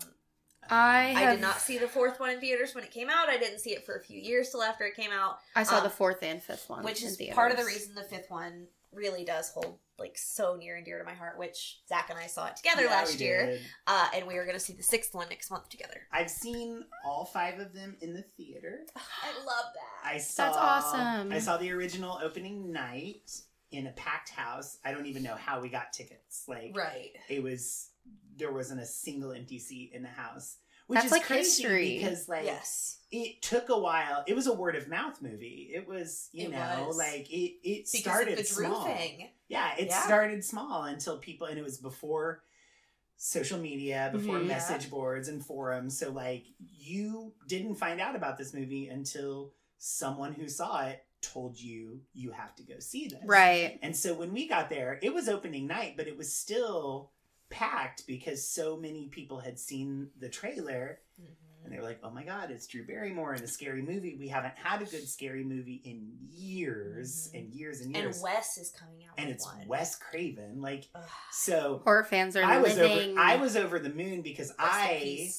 [0.70, 3.28] I I did not see the fourth one in theaters when it came out.
[3.28, 5.78] I didn't see it for a few years till after it came out, I saw
[5.78, 6.84] um, the fourth and fifth one.
[6.84, 7.34] which is theaters.
[7.34, 10.98] part of the reason the fifth one really does hold like so near and dear
[10.98, 11.38] to my heart.
[11.38, 14.56] Which Zach and I saw it together Yeah, last year, uh, and we are going
[14.56, 16.02] to see the sixth one next month together.
[16.12, 18.80] I've seen all five of them in the theater.
[18.96, 20.14] I love that.
[20.14, 21.32] I saw That's awesome.
[21.32, 23.30] I saw the original opening night
[23.72, 24.78] in a packed house.
[24.84, 26.44] I don't even know how we got tickets.
[26.46, 27.10] Like right.
[27.28, 27.88] it was
[28.36, 30.58] there wasn't a single empty seat in the house.
[30.88, 31.98] Which That's is like crazy history.
[31.98, 32.98] because like yes.
[33.10, 34.24] it took a while.
[34.26, 35.70] It was a word of mouth movie.
[35.72, 36.96] It was, you It know, was.
[36.96, 38.84] like it it Because started of the small.
[38.84, 39.28] thing.
[39.48, 40.02] Yeah, it Yeah.
[40.04, 42.42] started small until people, and it was before
[43.16, 44.46] social media, before Mhm.
[44.48, 45.96] message boards and forums.
[45.96, 51.58] So, like, you didn't find out about this movie until someone who saw it told
[51.58, 53.20] you you have to go see this.
[53.24, 53.78] Right.
[53.82, 57.12] And so when we got there, it was opening night, but it was still
[57.48, 60.98] packed because so many people had seen the trailer
[61.64, 64.16] and they were like, "Oh my god, it's Drew Barrymore in a scary movie.
[64.18, 67.38] We haven't had a good scary movie in years Mhm.
[67.38, 68.22] and years and years." And.
[68.24, 69.68] Wes is coming out and with it's one.
[69.68, 70.60] Wes Craven.
[70.60, 73.10] Like Ugh, so Horror fans are I was living.
[73.12, 75.30] over I was over the moon because rest I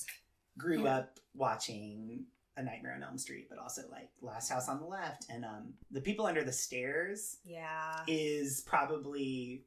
[0.57, 0.95] grew Yeah.
[0.97, 5.25] up watching A Nightmare on Elm Street, but also like Last House on the Left
[5.29, 8.03] and um The People Under the Stairs Yeah.
[8.07, 9.63] is probably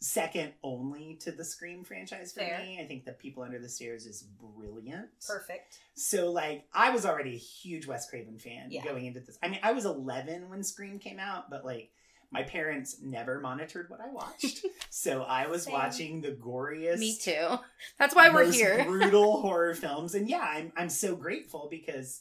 [0.00, 2.58] second only to the Scream franchise for Fair.
[2.58, 2.78] me.
[2.78, 5.08] I think The People Under the Stairs is brilliant.
[5.26, 5.78] Perfect.
[5.94, 8.84] So like I was already a huge Wes Craven fan Yeah.
[8.84, 9.38] going into this.
[9.42, 11.90] I mean, I was 11 when Scream came out, but like
[12.34, 14.66] my parents never monitored what I watched.
[14.90, 15.72] so I was Same.
[15.72, 17.56] watching the goriest Me too.
[17.98, 18.84] That's why we're here.
[18.86, 20.14] brutal horror films.
[20.14, 22.20] And yeah, I'm I'm so grateful because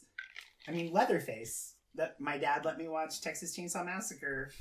[0.67, 1.71] I mean Leatherface.
[1.95, 4.52] That my dad let me watch Texas Chainsaw Massacre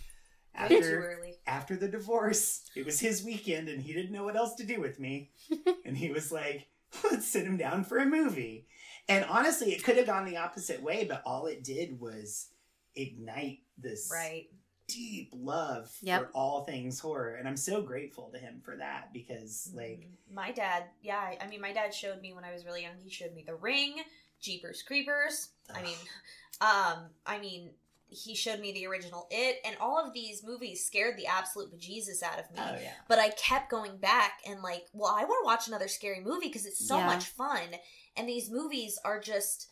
[0.54, 2.62] after after the divorce.
[2.74, 5.30] It was his weekend and he didn't know what else to do with me.
[5.84, 6.66] and he was like,
[7.10, 8.66] let's sit him down for a movie.
[9.08, 12.48] And honestly, it could have gone the opposite way, but all it did was
[12.94, 14.46] ignite this Right.
[14.88, 16.20] Deep love Yep.
[16.22, 17.36] for all things horror.
[17.36, 20.34] And I'm so grateful to him for that because, like, Mhm.
[20.34, 22.98] my dad, yeah, I- I mean, my dad showed me when I was really young.
[22.98, 24.02] He showed me The Ring,
[24.40, 25.50] Jeepers Creepers.
[25.72, 25.96] I mean,
[26.60, 27.74] um, I mean,
[28.08, 32.22] he showed me the original It, and all of these movies scared the absolute bejesus
[32.22, 32.58] out of me.
[32.60, 32.94] oh yeah.
[33.08, 36.48] But I kept going back and like, well, I want to watch another scary movie
[36.48, 37.06] because it's so Yeah.
[37.06, 37.78] much fun.
[38.16, 39.68] And these movies are just,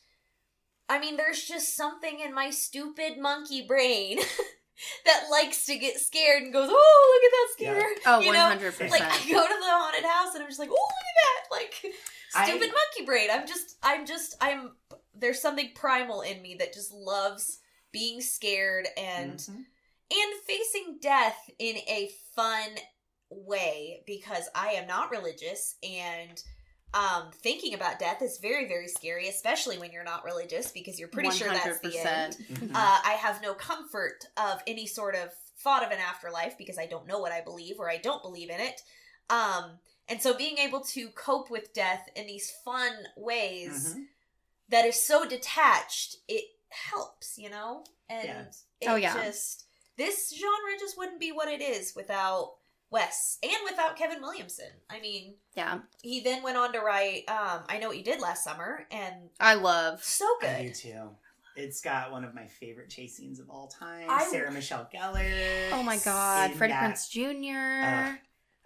[0.88, 4.18] I mean, there's just something in my stupid monkey brain
[5.04, 7.78] that likes to get scared and goes, oh, look at that Yeah.
[7.80, 8.14] scare.
[8.14, 8.90] Oh, You know, 100%.
[8.90, 11.56] Like I go to the haunted house and I'm just like, oh, look at that!
[11.56, 11.94] Like
[12.34, 13.28] I- stupid monkey brain.
[13.32, 14.72] I'm just, I'm just, I'm.
[15.14, 17.58] There's something primal in me that just loves
[17.92, 19.48] being scared and Mhm.
[20.12, 22.68] and facing death in a fun
[23.30, 26.42] way because I am not religious and
[26.94, 31.08] um thinking about death is very very scary especially when you're not religious because you're
[31.08, 32.36] pretty sure that's the end.
[32.50, 32.70] 100%.
[32.70, 32.74] Mhm.
[32.74, 36.86] Uh I have no comfort of any sort of thought of an afterlife because I
[36.86, 38.82] don't know what I believe or I don't believe in it.
[39.28, 44.06] Um and so being able to cope with death in these fun ways Mhm.
[44.70, 47.84] that is so detached, it helps, you know?
[48.08, 48.44] And Yeah.
[48.80, 49.14] it Oh, yeah.
[49.14, 52.56] just this genre just wouldn't be what it is without
[52.90, 54.70] Wes and without Kevin Williamson.
[54.88, 55.80] I mean, Yeah.
[56.02, 59.30] he then went on to write um I know what you did last summer and
[59.38, 60.02] I love.
[60.02, 60.74] so I do good.
[60.74, 61.10] too.
[61.56, 64.06] It's got one of my favorite chase scenes of all time.
[64.08, 65.70] I- Sarah Michelle Gellar.
[65.72, 66.52] Oh my God.
[66.52, 67.84] in Freddie that- Prince Jr.
[67.84, 68.18] Ugh.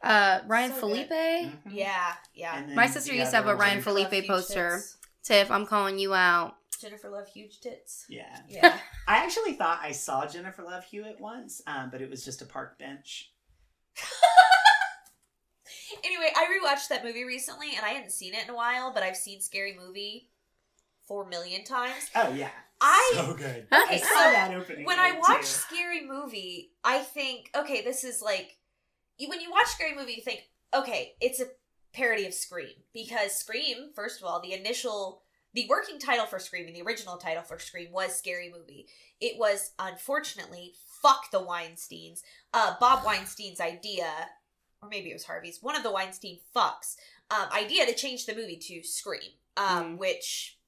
[0.03, 1.11] uh, Ryan So Phillippe.
[1.11, 1.61] Mhm.
[1.71, 2.67] Yeah, yeah.
[2.75, 4.77] My sister used to have a Ryan Phillippe poster.
[4.77, 4.97] tits.
[5.23, 6.57] Tiff, I'm calling you out.
[6.79, 8.05] Jennifer Love huge tits.
[8.11, 8.41] Yeah.
[8.49, 8.79] Yeah.
[9.09, 12.47] I actually thought I saw Jennifer Love Hewitt once, um, but it was just a
[12.47, 13.33] park bench.
[16.05, 19.03] anyway, I rewatched that movie recently and I hadn't seen it in a while, but
[19.03, 20.31] I've seen Scary Movie
[21.07, 22.09] four million times.
[22.15, 23.67] Oh yeah, I so good.
[23.73, 24.85] Okay, I so that opening.
[24.85, 25.47] when I watch too.
[25.47, 28.59] Scary Movie, I think, okay, this is like
[29.19, 31.47] when you watch Scary Movie, you think, okay, it's a
[31.93, 35.23] parody of Scream because Scream, first of all, the initial
[35.55, 38.89] the working title for Scream and the original title for Scream was Scary Movie.
[39.21, 42.23] It was unfortunately fuck the Weinsteins.
[42.53, 44.11] Uh Bob Weinstein's idea
[44.83, 46.97] or maybe it was Harvey's, one of the Weinstein fucks,
[47.31, 49.99] um, idea to change the movie to Scream, um, Mm.
[49.99, 50.59] which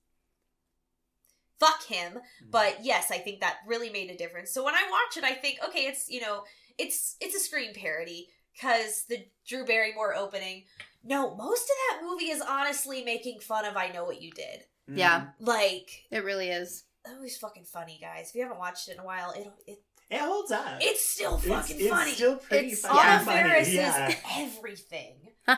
[1.59, 2.19] fuck him.
[2.51, 4.51] But yes, I think that really made a difference.
[4.53, 6.45] So when I watch it, I think, okay, it's you know,
[6.79, 10.65] it's it's a Scream parody because the Drew Barrymore opening.
[11.05, 14.65] No, most of that movie is honestly making fun of "I Know What You Did."
[14.91, 14.99] Mhm.
[14.99, 15.27] Yeah.
[15.41, 16.85] Like It really is.
[17.05, 18.31] that was fucking funny, guys.
[18.31, 20.79] If you haven't watched it in a while, it it It holds up.
[20.81, 22.11] it's still It's- fucking it's funny.
[22.11, 23.41] It's still pretty It's- fucking Anna funny.
[23.49, 24.09] Faris yeah.
[24.09, 25.15] is everything.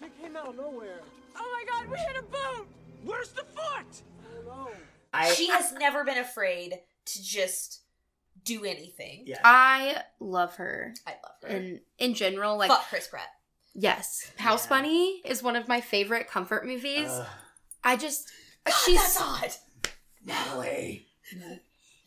[0.00, 1.00] It came out of nowhere.
[1.36, 2.66] Oh my god, we hit a boat!
[3.04, 3.86] Where's the fort?
[4.22, 4.68] I don't know.
[5.12, 7.82] I, she has never been afraid to just
[8.44, 9.24] do anything.
[9.26, 9.38] yeah.
[9.44, 10.94] I love her.
[11.06, 11.56] I love her.
[11.56, 13.28] In in general, like Fuck Chris Pratt.
[13.74, 14.68] yes, House Yeah.
[14.70, 17.08] Bunny is one of my favorite comfort movies.
[17.10, 17.26] Ugh.
[17.82, 18.28] I just
[18.64, 19.50] God, she's that's odd.
[20.24, 21.06] Natalie.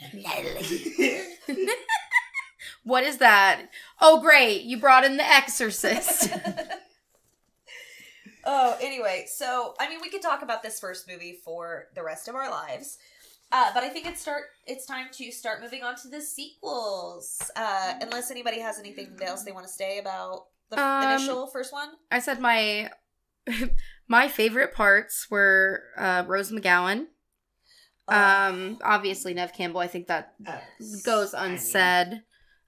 [2.83, 3.63] what is that?
[3.99, 6.29] Oh great, you brought in the Exorcist.
[8.45, 12.27] oh, anyway, so I mean, we could talk about this first movie for the rest
[12.27, 12.97] of our lives,
[13.51, 14.43] uh, but I think it's start.
[14.65, 17.39] It's time to start moving on to the sequels.
[17.55, 21.71] Uh, unless anybody has anything else they want to say about the Um, initial first
[21.73, 21.89] one.
[22.09, 22.89] I said my
[24.07, 27.07] my favorite parts were uh, Rose McGowan.
[28.11, 29.79] Um, obviously Nev Campbell.
[29.81, 30.59] I think that Uh,
[31.03, 32.23] goes I mean, unsaid.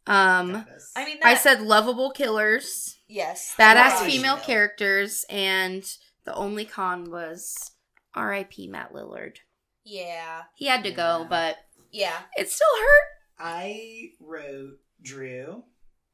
[0.05, 4.11] Um, I mean, I said lovable killers, yes, badass Right.
[4.11, 4.43] female Yeah.
[4.43, 5.83] characters, and
[6.25, 7.71] the only con was
[8.13, 8.67] R.I.P.
[8.67, 9.37] Matt Lillard.
[9.85, 11.57] Yeah, He had to go, but
[11.91, 13.07] yeah, it still hurt.
[13.39, 15.63] I wrote Drew.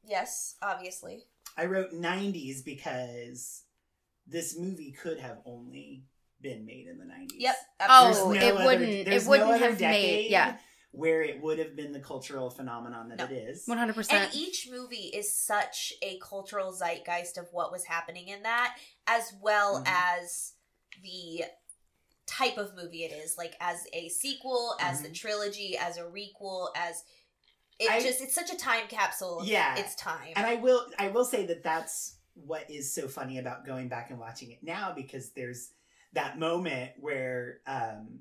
[0.04, 1.24] yes, obviously.
[1.56, 3.64] I wrote 90s because
[4.26, 6.04] this movie could have only
[6.42, 7.28] been made in the 90s.
[7.38, 7.56] Yep.
[7.80, 8.38] Oh, Absolutely.
[8.38, 10.58] There's it other- wouldn't- it wouldn't other have made- yeah.
[10.92, 13.24] Where it would have been the cultural phenomenon that No.
[13.26, 13.66] it is.
[13.66, 14.24] One hundred And percent.
[14.32, 18.76] And each movie is such a cultural zeitgeist of what was happening in that,
[19.06, 19.86] as well Mhm.
[19.86, 20.54] as
[21.02, 21.44] the
[22.26, 25.14] type of movie it is, like as a sequel, as the Mhm.
[25.14, 27.04] trilogy, as a requel, as
[27.78, 29.42] it I- just it's such a time capsule.
[29.44, 29.76] Yeah.
[29.76, 30.32] its time.
[30.34, 34.10] And I will I will say that that's what is so funny about going back
[34.10, 35.72] and watching it now because there's
[36.12, 38.20] that moment where um,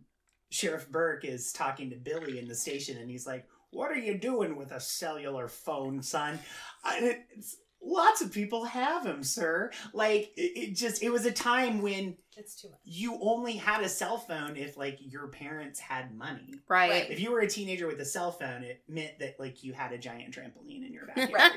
[0.51, 4.17] Sheriff Burke is talking to Billy in the station and he's like, "What are you
[4.17, 6.39] doing with a cellular phone, son?"
[6.85, 9.71] And it's, lots of people have them, sir.
[9.93, 12.79] Like it, it just it was a time when it's too much.
[12.83, 16.53] you only had a cell phone if like your parents had money.
[16.67, 16.89] right.
[16.89, 17.11] Right.
[17.11, 19.91] If you were a teenager with a cell phone, it meant that like you had
[19.91, 21.33] a giant trampoline in your backyard.
[21.33, 21.51] Right.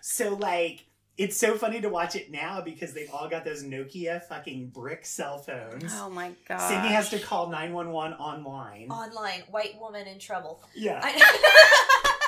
[0.00, 0.84] So like
[1.18, 5.04] it's so funny to watch it now because they've all got those Nokia fucking brick
[5.04, 5.92] cell phones.
[5.96, 6.58] Oh my god.
[6.68, 8.88] Sidney has to call 911 online.
[8.90, 10.62] Online, white woman in trouble.
[10.74, 12.18] yeah, I-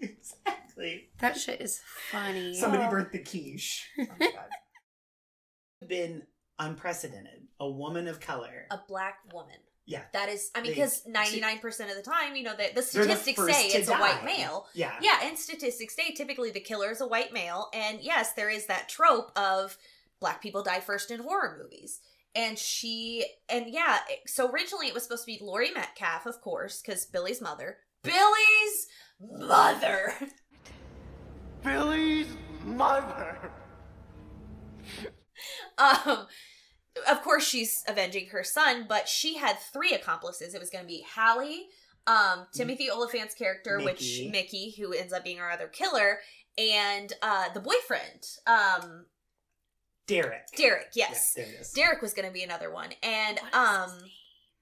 [0.02, 1.08] exactly.
[1.20, 2.54] That shit is funny.
[2.54, 2.90] Somebody Oh.
[2.90, 3.88] burnt the quiche.
[3.98, 4.48] oh my God.
[5.88, 6.22] Been
[6.58, 7.46] unprecedented.
[7.60, 8.66] A woman of color.
[8.70, 9.56] A black woman.
[9.84, 10.02] Yeah.
[10.12, 12.88] That is, I mean, because ninety nine percent of the time, you know, the, the
[12.92, 14.66] They're the statistics say to it's a white male.
[14.74, 14.92] Yeah.
[15.00, 18.66] Yeah, and statistics say typically the killer is a white male, and yes, there is
[18.66, 19.76] that trope of
[20.20, 22.00] black people die first in horror movies.
[22.34, 26.80] And she, and yeah, so originally it was supposed to be Laurie Metcalf, of course,
[26.80, 27.76] because Billy's mother.
[28.02, 28.86] Billy's
[29.20, 30.14] mother.
[31.62, 32.28] Billy's
[32.64, 33.38] mother.
[35.78, 36.26] Um,
[37.10, 40.54] of course, she's avenging her son, but she had three accomplices.
[40.54, 41.66] It was going to be Hallie,
[42.06, 44.30] um, Timothy Olyphant's character, which Mickey.
[44.30, 46.18] Mickey, who ends up being our other killer,
[46.58, 49.06] and uh, the boyfriend, um,
[50.06, 50.46] Derek.
[50.56, 50.88] Derek.
[50.94, 51.72] Yes, Yeah, there it is.
[51.72, 54.10] Derek was going to be another one, and What is um, his name?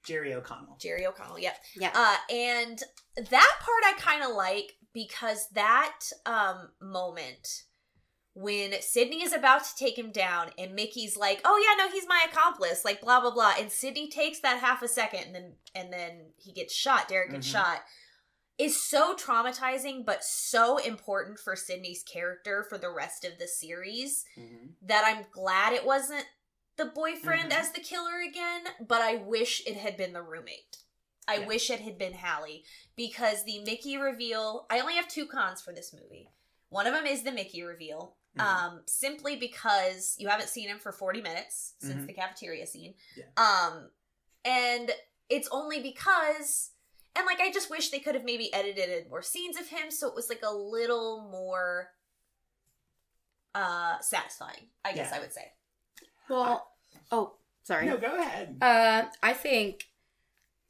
[0.05, 0.77] Jerry O'Connell.
[0.79, 1.39] Jerry O'Connell.
[1.39, 1.55] Yep.
[1.75, 1.91] Yeah.
[1.93, 2.81] Uh, and
[3.17, 7.47] that part I kind of like because that um moment
[8.33, 12.07] when Sidney is about to take him down and Mickey's like, "Oh yeah, no, he's
[12.07, 15.55] my accomplice," like blah blah blah, and Sidney takes that half a second and then
[15.75, 17.07] and then he gets shot.
[17.07, 17.51] Derek gets Mhm.
[17.51, 17.83] shot.
[18.57, 24.23] Is so traumatizing, but so important for Sidney's character for the rest of the series
[24.37, 24.75] Mhm.
[24.83, 26.27] that I'm glad it wasn't
[26.77, 27.57] the boyfriend Mhm.
[27.59, 30.77] as the killer again, but I wish it had been the roommate.
[31.27, 31.47] I Yeah.
[31.47, 32.65] wish it had been Hallie
[32.95, 34.65] because the Mickey reveal.
[34.69, 36.29] I only have two cons for this movie.
[36.69, 38.41] One of them is the Mickey reveal, Mhm.
[38.43, 42.07] um, simply because you haven't seen him for forty minutes since Mhm.
[42.07, 42.95] the cafeteria scene.
[43.15, 43.25] Yeah.
[43.37, 43.91] Um,
[44.45, 44.91] and
[45.29, 46.71] it's only because,
[47.15, 50.07] and like I just wish they could have maybe edited more scenes of him so
[50.07, 51.91] it was like a little more
[53.53, 54.69] uh satisfying.
[54.85, 55.17] I guess Yeah.
[55.17, 55.51] I would say.
[56.29, 56.71] Well,
[57.11, 57.85] oh, sorry.
[57.87, 58.57] No, go ahead.
[58.61, 59.90] Uh, I think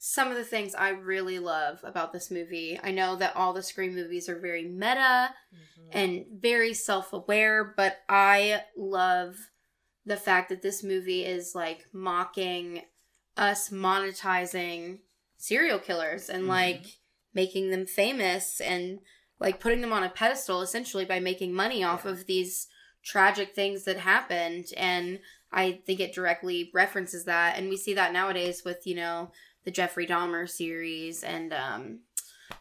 [0.04, 2.80] some of the things I really love about this movie.
[2.82, 5.30] I know that all the Scream movies are very meta
[5.94, 9.36] and very self-aware, but I love
[10.04, 12.82] the fact that this movie is like mocking
[13.38, 15.02] us monetizing
[15.38, 16.48] serial killers and Mhm.
[16.48, 16.86] like
[17.36, 19.02] making them famous and
[19.40, 22.12] like putting them on a pedestal essentially by making money off Yeah.
[22.12, 22.68] of these
[23.04, 25.20] tragic things that happened and
[25.52, 29.32] I think it directly references that and we see that nowadays with you know
[29.64, 32.00] the Jeffrey Dahmer series and um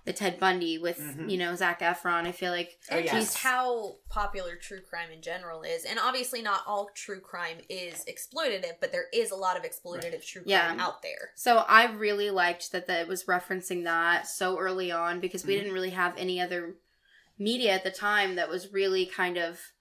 [0.04, 1.30] the Ted Bundy with Mhm.
[1.30, 3.18] you know Zac Efron I feel like Oh, and yeah.
[3.18, 5.84] just how popular true crime in general is.
[5.84, 10.24] And obviously, not all true crime is exploitative, but there is a lot of exploitative
[10.24, 10.76] true crime Yeah.
[10.78, 11.30] out there.
[11.34, 15.54] So I really liked that that it was referencing that so early on because we
[15.54, 15.58] Mhm.
[15.58, 16.76] didn't really have any other
[17.38, 19.72] media at the time that was really kind of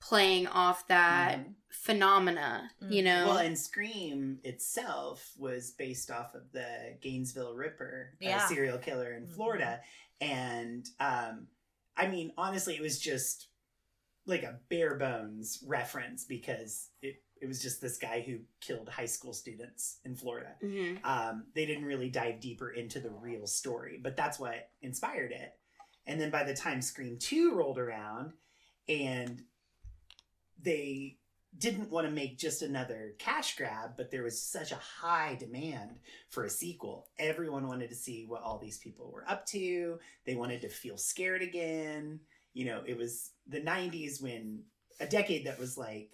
[0.00, 1.54] playing off that Mhm.
[1.70, 3.04] phenomena, you Mhm.
[3.04, 3.26] know.
[3.28, 8.44] Well, and Scream itself was based off of the Gainesville Ripper, Yeah.
[8.44, 9.34] a serial killer in Mhm.
[9.34, 9.82] Florida.
[10.20, 11.48] And um,
[11.96, 13.48] I mean, honestly, it was just
[14.26, 19.06] like a bare bones reference because it, it was just this guy who killed high
[19.06, 20.56] school students in Florida.
[20.62, 21.04] Mhm.
[21.04, 25.58] Um, they didn't really dive deeper into the real story, but that's what inspired it.
[26.06, 28.34] And then by the time Scream 2 rolled around
[28.88, 29.44] and
[30.62, 31.16] they
[31.58, 35.98] didn't want to make just another cash grab, but there was such a high demand
[36.28, 37.08] for a sequel.
[37.18, 39.98] Everyone wanted to see what all these people were up to.
[40.24, 42.20] They wanted to feel scared again.
[42.54, 44.62] You know, it was the 90s when
[45.00, 46.10] a decade that was like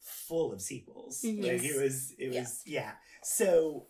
[0.00, 1.22] full of sequels.
[1.22, 1.42] Mhm.
[1.42, 2.92] Like it was it was yeah.
[3.22, 3.86] So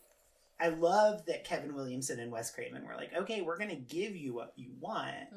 [0.60, 4.34] I love that Kevin Williamson and Wes Craven were like, okay, we're gonna give you
[4.34, 5.30] what you want,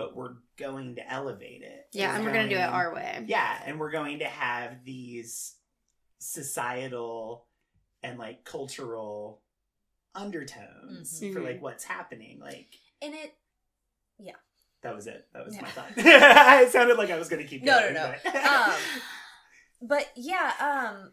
[0.00, 1.86] but we're going to elevate it.
[1.92, 3.22] yeah, and we're going to do it our way.
[3.26, 5.56] yeah, and we're going to have these
[6.18, 7.44] societal
[8.02, 9.42] and like cultural
[10.14, 11.34] undertones Mhm.
[11.34, 12.40] for like what's happening.
[12.40, 12.68] Like
[13.02, 13.34] And it,
[14.18, 14.36] yeah.
[14.80, 15.28] that was it.
[15.34, 15.68] That was my Yeah.
[15.72, 15.92] thought.
[15.96, 17.92] it sounded like I was going to keep No, going.
[17.92, 18.16] no, no.
[18.24, 18.74] but- Um,
[19.82, 20.52] but yeah,
[20.94, 21.12] um,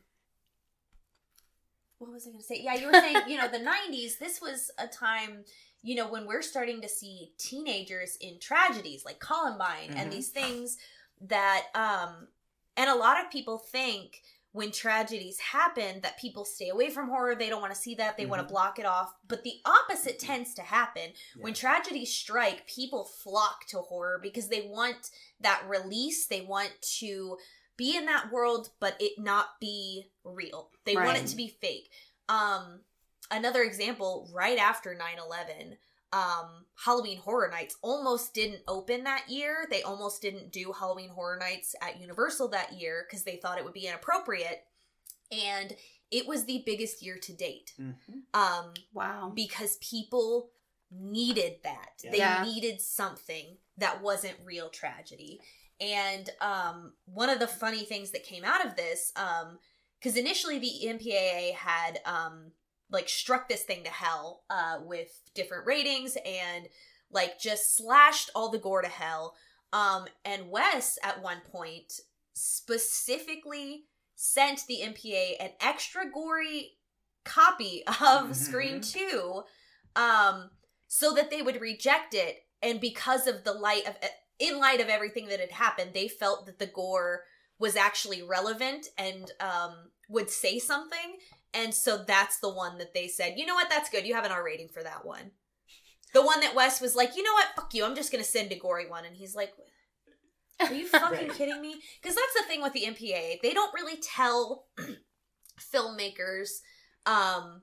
[1.98, 2.62] what was I going to say?
[2.64, 5.44] Yeah, you were saying, you know, the 90s, this was a time,
[5.82, 9.96] you know, when we're starting to see teenagers in tragedies like Columbine Mhm.
[9.98, 10.78] and these things
[11.22, 12.28] that, um,
[12.76, 14.22] and a lot of people think
[14.54, 18.18] when tragedies happen that people stay away from horror they don't want to see that
[18.18, 18.46] they want Mhm.
[18.48, 21.60] to block it off but the opposite tends to happen when Yeah.
[21.60, 25.12] tragedies strike people flock to horror because they want
[25.42, 27.38] that release they want to
[27.76, 31.92] be in that world but it not be real they want it to be fake
[32.30, 32.84] um
[33.32, 35.78] another example right after 9-11
[36.14, 41.38] um halloween horror nights almost didn't open that year they almost didn't do halloween horror
[41.38, 44.64] nights at universal that year because they thought it would be inappropriate
[45.32, 45.76] and
[46.10, 48.24] it was the biggest year to date Mhm.
[48.34, 49.32] um Wow.
[49.36, 50.52] because people
[50.90, 51.96] needed that.
[52.02, 52.12] Yeah.
[52.12, 52.44] They Yeah.
[52.44, 55.42] needed something that wasn't real tragedy.
[55.82, 59.60] And um one of the funny things that came out of this um
[60.02, 62.54] cuz initially the E MPAA had um
[62.90, 66.68] like struck this thing to hell uh with different ratings and
[67.12, 69.36] like just slashed all the gore to hell.
[69.74, 72.00] Um and Wes at one point
[72.34, 76.78] specifically sent the MPA an extra gory
[77.24, 78.36] copy of Mhm.
[78.36, 79.44] Scream 2
[79.96, 80.50] um
[80.88, 83.96] so that they would reject it and because of the light of
[84.40, 87.24] in light of everything that had happened they felt that the gore
[87.60, 91.18] was actually relevant and um would say something
[91.54, 94.26] and so that's the one that they said you know what that's good you have
[94.26, 95.32] an R rating for that one
[96.14, 98.52] the one that Wes was like you know what fuck you I'm just gonna send
[98.52, 99.54] a gory one and he's like
[100.60, 101.38] are you fucking Right.
[101.38, 101.76] kidding me?
[102.02, 103.42] Because that's the thing with the MPA.
[103.44, 104.66] They don't really tell
[105.60, 106.50] filmmakers,
[107.06, 107.62] um,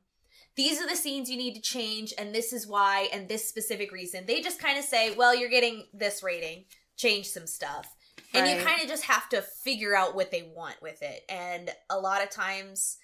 [0.56, 3.90] these are the scenes you need to change, and this is why, and this specific
[3.90, 4.24] reason.
[4.26, 7.92] They just kind of say, well, you're getting this rating, change some stuff.
[8.32, 11.22] And you kind of just have to figure out what they want with it.
[11.28, 12.96] And a lot of times,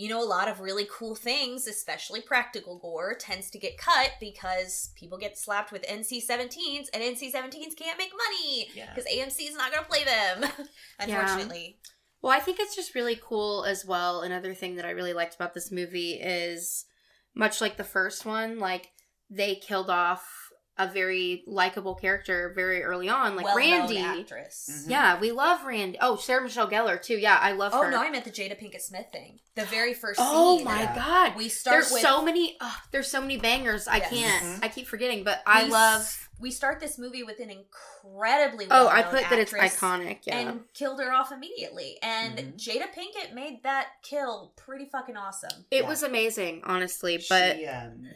[0.00, 4.12] you know, a lot of really cool things, especially practical gore, tends to get cut
[4.18, 8.94] because people get slapped with NC 17s, and NC 17s can't make money Yeah.
[8.94, 10.50] because AMC is not going to play them,
[10.98, 11.80] unfortunately.
[12.22, 14.22] Well, I think it's just really cool as well.
[14.22, 16.86] Another thing that I really liked about this movie is
[17.34, 18.88] much like the first one, like
[19.28, 20.39] they killed off
[20.82, 23.98] a very likable character very early on, like Well-known Randy.
[23.98, 24.84] actress.
[24.86, 24.90] Mhm.
[24.90, 25.98] Yeah, we love Randy.
[26.00, 27.16] Oh, Sarah Michelle Gellar too.
[27.18, 27.90] Yeah, I love Oh her.
[27.90, 29.40] no, I meant the Jada Pinkett Smith thing.
[29.56, 30.64] The very first Oh scene.
[30.64, 30.94] my Yeah.
[30.94, 31.36] god.
[31.36, 32.56] We start There's with so many.
[32.60, 33.86] ugh, there's so many bangers.
[33.86, 34.10] I Yes.
[34.10, 34.44] can't.
[34.44, 34.64] Mhm.
[34.64, 36.00] I keep forgetting, but I We love.
[36.00, 40.20] s- we start this movie with an incredibly Oh, well I put that it's iconic.
[40.24, 40.38] Yeah.
[40.38, 41.98] and killed her off immediately.
[42.02, 42.52] And Mhm.
[42.56, 45.66] Jada Pinkett made that kill pretty fucking awesome.
[45.70, 45.88] it Yeah.
[45.88, 47.22] was amazing, honestly.
[47.28, 48.08] But she, um,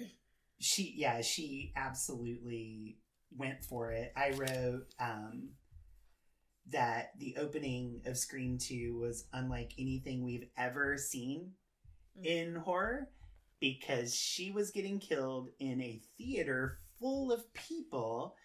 [0.60, 2.98] she, yeah, she absolutely
[3.36, 4.12] went for it.
[4.16, 5.50] I wrote um,
[6.70, 11.52] that the opening of Scream Two was unlike anything we've ever seen
[12.16, 12.26] Mm.
[12.26, 13.08] in horror
[13.58, 18.36] because she was getting killed in a theater full of people.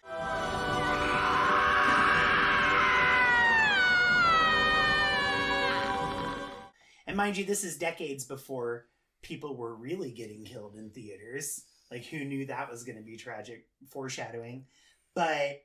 [7.06, 8.86] And mind you, this is decades before
[9.22, 11.64] people were really getting killed in theaters.
[11.90, 14.66] Like, who knew that was going to be tragic foreshadowing?
[15.14, 15.62] But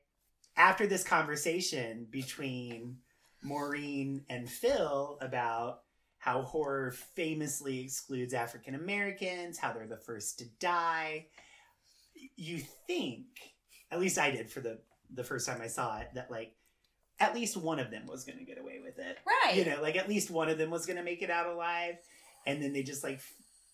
[0.58, 2.98] after this conversation between
[3.44, 5.82] Maureen and Phil about
[6.18, 11.28] how horror famously excludes African Americans, how they're the first to die,
[12.36, 13.26] you think,
[13.92, 14.80] at least I did for the
[15.14, 16.56] the first time I saw it, that like
[17.20, 19.56] at least one of them was going to get away with it Right.
[19.56, 21.96] you know, like at least one of them was going to make it out alive.
[22.48, 23.22] And then they just like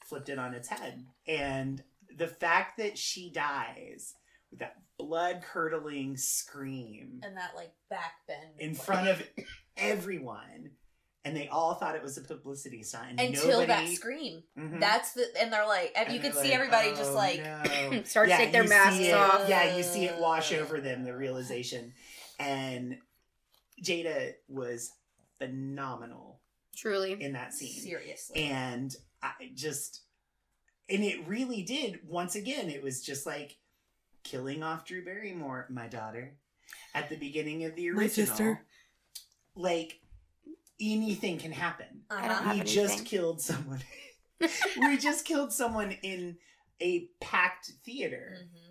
[0.06, 1.06] flipped it on its head.
[1.28, 1.82] And
[2.18, 4.14] the fact that she dies
[4.50, 9.24] with that blood curdling scream and that like back bend in front of
[9.78, 10.72] everyone,
[11.24, 13.20] and they all thought it was a publicity stunt.
[13.20, 14.44] Until that nobody, scream.
[14.58, 14.80] Mhm.
[14.80, 17.44] That's the and they're like and And you could see like, everybody just "Oh, like
[17.44, 17.64] no."
[18.06, 19.48] Start to take their masks off.
[19.48, 21.94] Yeah, you see it wash over them, the realization.
[22.40, 22.98] And
[23.84, 24.92] Jada was
[25.40, 26.40] phenomenal
[26.76, 27.80] truly, in that scene.
[27.82, 28.44] seriously.
[28.44, 30.02] and I just
[30.92, 33.58] and it really did once again it was just like
[34.24, 36.36] killing off Drew Barrymore my daughter
[36.94, 38.66] at the beginning of the original My sister.
[39.56, 40.00] like
[40.80, 42.44] anything can happen I don't Uh-huh.
[42.44, 42.74] have we anything.
[42.84, 43.82] just killed someone
[44.80, 46.38] we just killed someone in
[46.82, 48.71] a packed theater Mhm.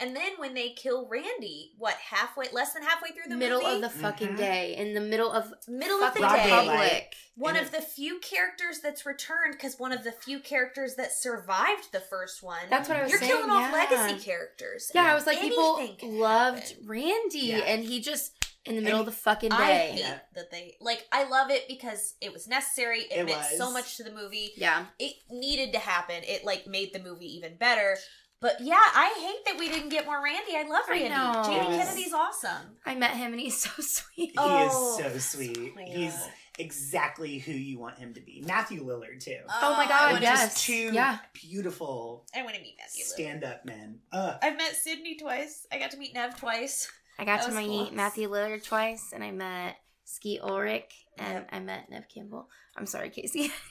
[0.00, 3.74] And then when they kill Randy, what halfway, less than halfway through the middle movie,
[3.74, 4.36] of the fucking Mhm.
[4.36, 7.14] day, in the middle of middle of the fucking day, public.
[7.34, 11.12] one And of the few characters that's returned because one of the few characters that
[11.12, 12.68] survived the first one.
[12.70, 13.22] That's what I was saying.
[13.28, 13.48] You're saying.
[13.48, 13.96] killing off yeah.
[13.98, 14.90] legacy characters.
[14.94, 16.86] Yeah, I was like, people loved happen.
[16.86, 17.58] Randy, Yeah.
[17.58, 18.32] and he just
[18.64, 19.90] in the middle And of the fucking I day.
[19.92, 20.18] hate Yeah.
[20.34, 21.06] that they like.
[21.10, 23.00] I love it because it was necessary.
[23.02, 23.56] It, It meant was.
[23.56, 24.52] so much to the movie.
[24.56, 26.22] Yeah, It needed to happen.
[26.24, 27.98] It like made the movie even better.
[28.40, 30.52] But yeah, I hate that we didn't get more Randy.
[30.56, 31.08] I love I Randy.
[31.08, 31.42] know.
[31.44, 32.76] Jamie It was- Kennedy's awesome.
[32.86, 34.30] I met him, and he's so sweet.
[34.30, 35.84] he Oh, is so sweet cool.
[35.86, 36.14] he's
[36.60, 40.54] exactly who you want him to be Matthew Lillard too Oh my God, wanna- yes.
[40.54, 41.18] just two yeah.
[41.32, 43.04] beautiful I want to meet Matthew.
[43.04, 45.66] Stand-up men uh I've met Sidney twice.
[45.72, 46.90] I got to meet Neve twice.
[47.18, 47.90] I got That to meet cool.
[47.92, 51.48] Matthew Lillard twice, and I met Skeet Ulrich, and Yep.
[51.52, 52.48] I met Neve Campbell.
[52.76, 53.52] I'm sorry, Casey.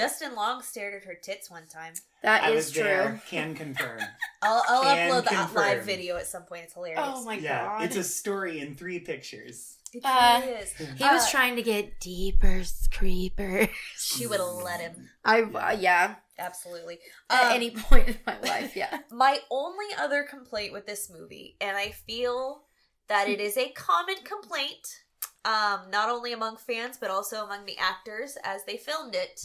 [0.00, 1.94] Justin Long stared at her tits one time.
[2.22, 2.82] That I is was true.
[2.84, 4.00] there can confirm
[4.42, 6.62] I'll, I'll Can upload the live video at some point.
[6.64, 7.00] It's hilarious.
[7.04, 7.84] Oh my yeah god.
[7.84, 10.72] it's a story in three pictures It Uh, truly is.
[10.72, 13.68] he was Uh, trying to get deeper creeper.
[13.96, 15.08] She would have let him.
[15.24, 16.16] I uh, yeah.
[16.38, 16.98] Absolutely.
[17.28, 19.00] At Um, any point in my life, yeah.
[19.10, 22.62] My only other complaint with this movie, and I feel
[23.08, 25.02] that it is a common complaint,
[25.44, 29.38] um, not only among fans but also among the actors as they filmed it,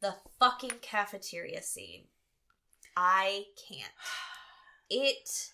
[0.00, 2.04] the fucking cafeteria scene.
[2.96, 3.92] I can't.
[4.88, 5.50] It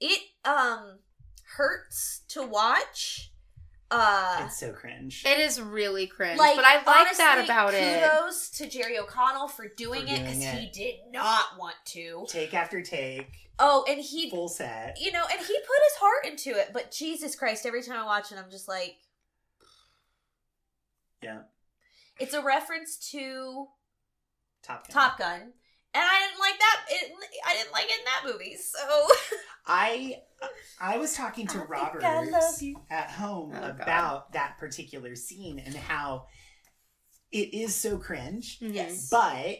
[0.00, 0.98] it um
[1.56, 3.32] hurts to watch.
[3.88, 7.72] Uh it's so cringe It is really cringe, like, but I like that honestly, about
[7.72, 8.02] it.
[8.02, 12.26] Kudos to Jerry O'Connell for doing For it because he did not want to.
[12.28, 13.28] take after take
[13.58, 15.52] Oh, and he full set you know, and he put
[15.88, 18.96] his heart into it, but Jesus Christ, every time I watch it, I'm just like,
[21.22, 21.42] yeah
[22.18, 23.66] it's a reference to
[24.62, 24.94] top Gun.
[24.94, 25.52] Top Gun, and
[25.94, 26.80] I didn't like that.
[26.90, 27.12] It,
[27.46, 29.08] I didn't like it in that movie, so
[29.66, 30.16] I
[30.80, 32.80] I was talking to think Robert I love you.
[32.90, 33.80] at home Oh, God.
[33.80, 36.26] about that particular scene and how
[37.32, 39.16] it is so cringe, yes, mm-hmm.
[39.46, 39.56] but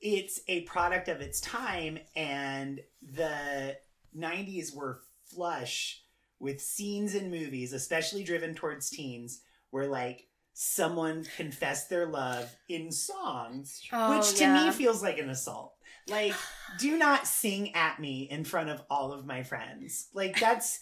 [0.00, 3.76] it's a product of its time and the
[4.16, 5.00] 90s were
[5.34, 6.02] flush
[6.38, 9.40] with scenes in movies, especially driven towards teens,
[9.70, 10.27] where like
[10.60, 14.66] someone confessed their love in songs, Oh, which to yeah.
[14.66, 15.74] me feels like an assault.
[16.08, 16.34] Like,
[16.80, 20.08] do not sing at me in front of all of my friends.
[20.12, 20.80] Like that's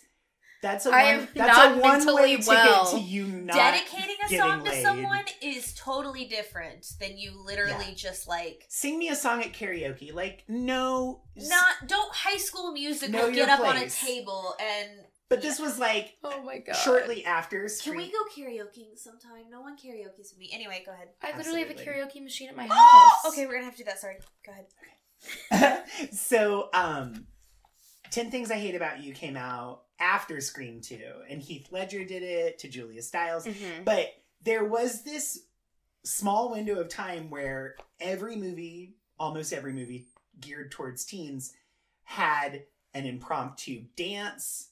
[0.62, 2.91] that's a one that's a one way ticket well.
[2.93, 7.95] to you not dedicating a song to someone is totally different than you literally Yeah.
[7.95, 10.14] just like Sing me a song at karaoke.
[10.14, 11.87] Like, no not.
[11.87, 14.89] Don't High School Musical get up on a table and.
[15.29, 16.74] But this was like Oh my god.
[16.77, 19.51] shortly after Can we go karaokeing sometime?
[19.51, 20.51] No one karaoke's with me.
[20.53, 21.09] Anyway, go ahead.
[21.22, 23.33] I literally have a karaoke machine at my Oh, house.
[23.33, 23.99] okay, we're gonna have to do that.
[23.99, 24.18] Sorry.
[24.45, 24.66] Go ahead.
[25.53, 26.09] Okay.
[26.12, 27.27] so um
[28.11, 30.99] 10 Things I Hate About You came out after Scream 2,
[31.29, 33.47] and Heath Ledger did it to Julia Stiles.
[33.47, 33.85] Mhm.
[33.85, 35.41] But there was this
[36.05, 40.07] small window of time where every movie, almost every movie
[40.39, 41.53] geared towards teens,
[42.05, 42.62] had
[42.95, 44.68] an impromptu dance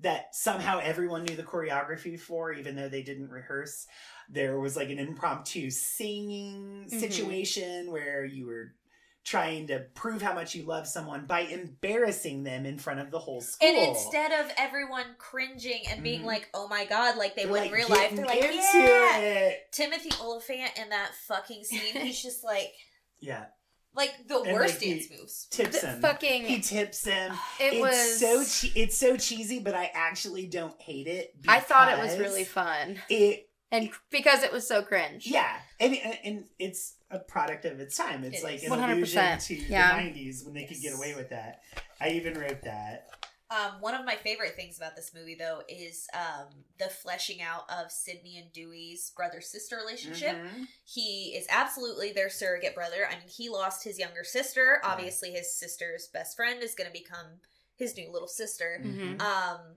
[0.00, 3.86] that somehow everyone knew the choreography for, even though they didn't rehearse.
[4.28, 7.00] There was like an impromptu singing Mhm.
[7.00, 8.74] situation where you were
[9.22, 13.18] trying to prove how much you love someone by embarrassing them in front of the
[13.18, 13.68] whole school.
[13.68, 16.26] And instead of everyone cringing and being Mhm.
[16.26, 19.72] like, "Oh my god," like they would like, in real life, they're like, "Yeah." it.
[19.72, 22.72] Timothy Olyphant in that fucking scene, he's just like,
[23.20, 23.46] Yeah.
[23.94, 25.46] Like the And, worst like, dance moves.
[25.50, 26.00] Tips The him.
[26.00, 27.32] fucking- he tips him.
[27.60, 31.34] It it's was so che- it's so cheesy, but I actually don't hate it.
[31.48, 33.00] I thought it was really fun.
[33.08, 35.26] It And because it was so cringe.
[35.26, 38.22] yeah, and and it's a product of its time.
[38.24, 38.64] It's It like is.
[38.64, 39.96] an 100%, allusion to yeah.
[39.96, 41.60] the '90s when they could get away with that.
[42.00, 43.08] I even wrote that.
[43.50, 46.46] Um, one of my favorite things about this movie, though, is um,
[46.78, 50.36] the fleshing out of Sidney and Dewey's brother sister relationship.
[50.36, 50.68] Mhm.
[50.84, 53.08] He is absolutely their surrogate brother.
[53.08, 54.80] I mean, he lost his younger sister.
[54.84, 57.40] Obviously, his sister's best friend is going to become
[57.74, 58.80] his new little sister.
[58.84, 59.20] Mhm.
[59.20, 59.76] Um,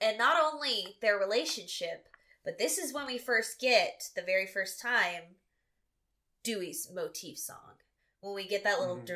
[0.00, 2.08] and not only their relationship,
[2.44, 5.36] but this is when we first get the very first time
[6.44, 7.79] Dewey's motif song.
[8.20, 9.06] When we get that little and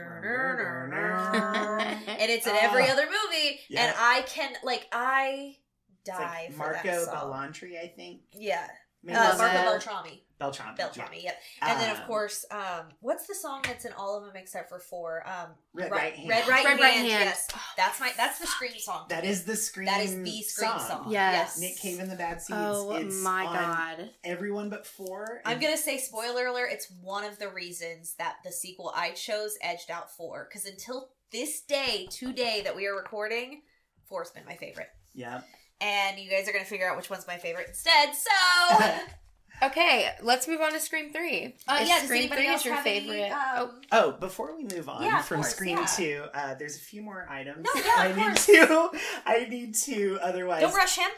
[2.31, 2.93] it's in every Ah.
[2.93, 3.87] other movie, Yeah.
[3.87, 5.57] and I can like I
[6.05, 7.15] die like for Marco that song.
[7.33, 8.23] Bellontri, I think.
[8.33, 8.67] Yeah,
[9.09, 9.63] uh, Marco.
[9.63, 10.24] Beltrami.
[10.39, 10.77] Beltrami.
[10.77, 11.31] Beltrami, yeah.
[11.31, 11.41] yep.
[11.63, 14.69] And then of Um, course, um, what's the song that's in all of them except
[14.69, 15.27] for four?
[15.29, 16.29] Um, Red Right- Right Hand.
[16.29, 17.09] Red Right, Red Right Hand.
[17.09, 17.25] Hand.
[17.27, 19.07] Yes, that's my that's the scream song.
[19.11, 19.87] That is the scream.
[19.87, 21.07] that is the scream song.
[21.11, 21.59] Yes.
[21.59, 22.59] Nick Cave in the Bad Seeds.
[22.61, 24.11] Oh it's my god.
[24.25, 25.41] Everyone but four.
[25.45, 26.71] I'm gonna say spoiler alert.
[26.73, 31.11] It's one of the reasons that the sequel I chose edged out four because until
[31.31, 33.63] this day, today that we are recording,
[34.09, 35.43] four's been my favorite, Yeah.
[35.81, 38.11] and you guys are gonna figure out which one's my favorite instead.
[38.15, 38.91] So.
[39.63, 41.55] Okay, let's move on to Scream 3.
[41.67, 43.31] Uh, If yeah, does Scream 3 is your have any, favorite.
[43.31, 45.87] um, Oh, before we move on Yeah, from course, Scream yeah.
[45.97, 47.65] 2, uh, there's a few more items.
[47.65, 48.47] No, yeah, I of need course.
[48.47, 48.91] to
[49.27, 51.11] I need to otherwise Don't rush him.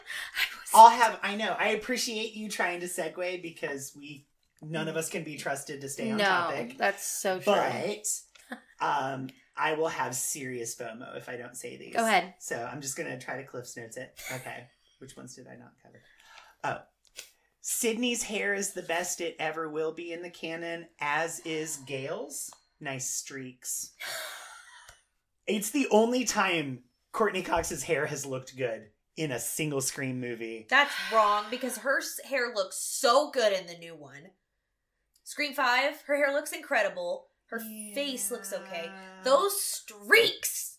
[0.73, 1.55] I'll have I know.
[1.57, 4.25] I appreciate you trying to segue because we
[4.61, 6.77] none of us can be trusted to stay on no, topic.
[6.77, 7.53] that's so true.
[7.53, 8.05] But
[8.79, 11.95] um I will have serious FOMO if I don't say these.
[11.95, 12.35] Go ahead.
[12.39, 14.13] So I'm just gonna try to Cliff's notes it.
[14.31, 14.65] Okay.
[14.99, 16.01] Which ones did I not cover?
[16.63, 16.81] Oh.
[17.69, 22.49] Sidney's hair is the best it ever will be in the canon, as is Gail's.
[22.79, 23.91] Nice streaks.
[25.45, 28.83] It's the only time Courteney Cox's hair has looked good
[29.17, 30.65] in a single screen movie.
[30.69, 34.31] That's wrong because her hair looks so good in the new one.
[35.25, 37.27] Scream 5, her hair looks incredible.
[37.47, 37.59] Her
[37.93, 38.89] face looks okay.
[39.25, 40.77] Those streaks.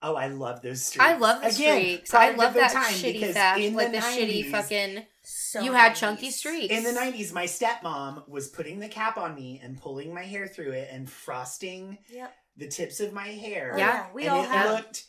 [0.00, 1.04] Oh, I love those streaks.
[1.04, 2.14] I love the Again, streaks.
[2.14, 5.04] I love that time, shitty because fact, in like the, the shitty fucking.
[5.32, 6.00] So you had nice.
[6.00, 6.72] chunky streaks.
[6.74, 10.48] In the 90s, my stepmom was putting the cap on me and pulling my hair
[10.48, 12.34] through it and frosting Yep.
[12.56, 13.74] the tips of my hair.
[13.78, 14.06] Yeah.
[14.12, 14.70] we and all it have.
[14.70, 15.04] looked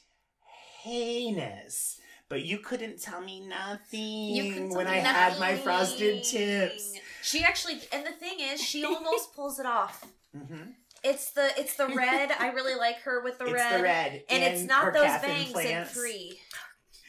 [0.83, 1.99] heinous.
[2.29, 3.99] But you couldn't tell me nothing
[4.35, 6.93] You tell when me I had my frosted tips.
[7.21, 10.05] She actually, and the thing is, she almost pulls it off.
[10.33, 10.69] hmm
[11.03, 12.31] It's the it's the red.
[12.39, 13.79] I really like her with the it's red.
[13.79, 14.23] the red.
[14.29, 15.93] And, it's not those calf bangs in implants.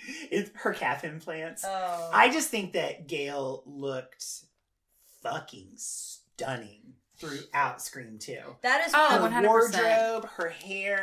[0.31, 1.65] It's her calf implants.
[1.67, 2.11] Oh.
[2.13, 4.25] I just think that Gail looked
[5.23, 6.95] fucking stunning
[7.29, 8.37] throughout Scream 2.
[8.63, 9.47] that is Oh, Her 100%.
[9.47, 10.97] wardrobe, her hair,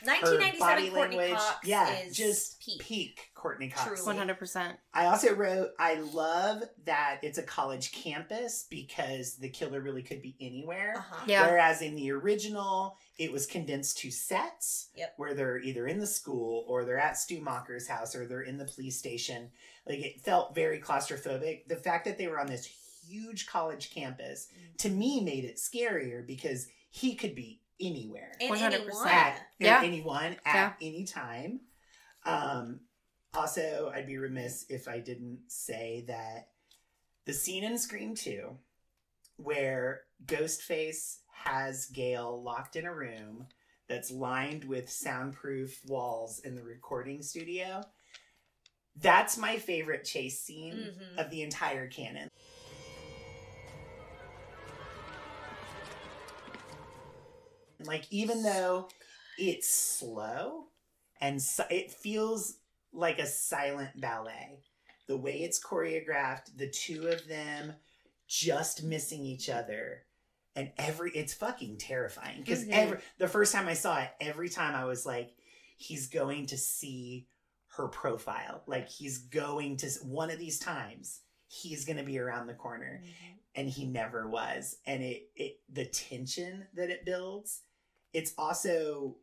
[0.00, 1.38] her 1997 body Courteney language.
[1.38, 2.80] Cox yeah, is just peak.
[2.80, 4.02] peak Courteney Cox.
[4.04, 4.18] Truly.
[4.18, 4.76] 100%.
[4.94, 10.22] I also wrote, I love that it's a college campus because the killer really could
[10.22, 10.94] be anywhere.
[10.98, 11.24] Uh-huh.
[11.26, 11.46] Yeah.
[11.46, 15.14] Whereas in the original, it was condensed to sets Yep.
[15.16, 18.58] where they're either in the school or they're at Stu Macher's house or they're in
[18.58, 19.50] the police station.
[19.86, 21.66] Like it felt very claustrophobic.
[21.66, 22.66] The fact that they were on this
[23.06, 24.48] huge college campus
[24.78, 28.72] to me made it scarier because he could be anywhere And 100%.
[28.74, 29.08] anyone.
[29.08, 29.80] at Yeah.
[29.82, 31.60] anyone at any time.
[32.24, 32.80] Um,
[33.34, 36.50] also, I'd be remiss if I didn't say that
[37.24, 38.56] the scene in Scream 2
[39.36, 43.48] where Ghostface has Gail locked in a room
[43.88, 47.82] that's lined with soundproof walls in the recording studio.
[48.94, 51.18] That's my favorite chase scene Mhm.
[51.18, 52.30] of the entire canon.
[57.84, 58.88] Like, even though
[59.38, 60.66] it's slow
[61.20, 62.58] and si- it feels
[62.92, 64.60] like a silent ballet,
[65.06, 67.74] the way it's choreographed, the two of them
[68.26, 70.04] just missing each other.
[70.54, 72.72] And every it's fucking terrifying because Mhm.
[72.72, 75.30] every the first time I saw it, every time I was like,
[75.78, 77.26] he's going to see
[77.76, 78.62] her profile.
[78.66, 83.02] Like he's going to one of these times he's going to be around the corner
[83.54, 87.62] and he never was and it it the tension that it builds
[88.12, 89.16] it's also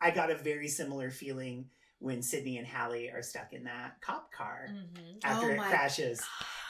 [0.00, 1.66] i got a very similar feeling
[1.98, 5.18] when sidney and hallie are stuck in that cop car Mhm.
[5.24, 6.18] after Oh it crashes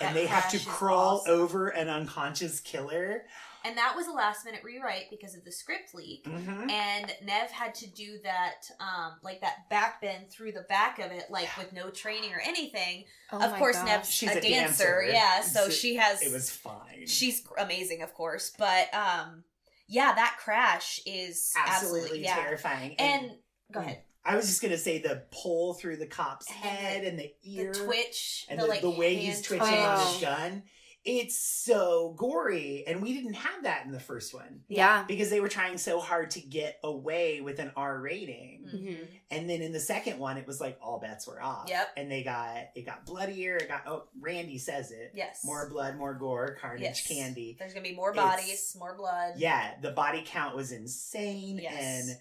[0.01, 1.33] That and they have to crawl awesome.
[1.41, 3.25] over an unconscious killer
[3.65, 6.25] And that was a last minute rewrite because of the script leak.
[6.25, 6.69] Mhm.
[6.69, 11.13] And Neve had to do that, um, like that back bend through the back of
[11.13, 13.05] it, like with no training or anything.
[13.31, 13.87] Oh of course, gosh.
[13.87, 15.03] Neve's She's a, a dancer, dancer.
[15.13, 15.43] yeah.
[15.43, 16.21] So So she has.
[16.23, 19.45] it was fine She's amazing, of course, but um,
[19.93, 22.35] yeah, that crash is absolutely, absolutely, yeah.
[22.37, 23.33] terrifying And
[23.73, 27.19] go mm, ahead, i was just gonna say the pull through the cop's head and
[27.19, 29.69] the ear, the twitch, and the, the, like the way he's twitching oh.
[29.69, 29.85] twitch.
[29.85, 30.13] on Oh.
[30.13, 30.63] his gun
[31.05, 35.03] it's so gory and we didn't have that in the first one Yeah.
[35.09, 39.09] because they were trying so hard to get away with an r rating Mhm.
[39.31, 41.89] and then in the second one it was like all bets were off Yep.
[41.97, 45.97] and they got it got bloodier it got oh randy says it Yes, more blood
[45.97, 47.07] more gore carnage Yes.
[47.07, 49.35] candy There's gonna be more It's- bodies, more blood.
[49.39, 51.83] yeah the body count was insane Yes.
[52.09, 52.19] and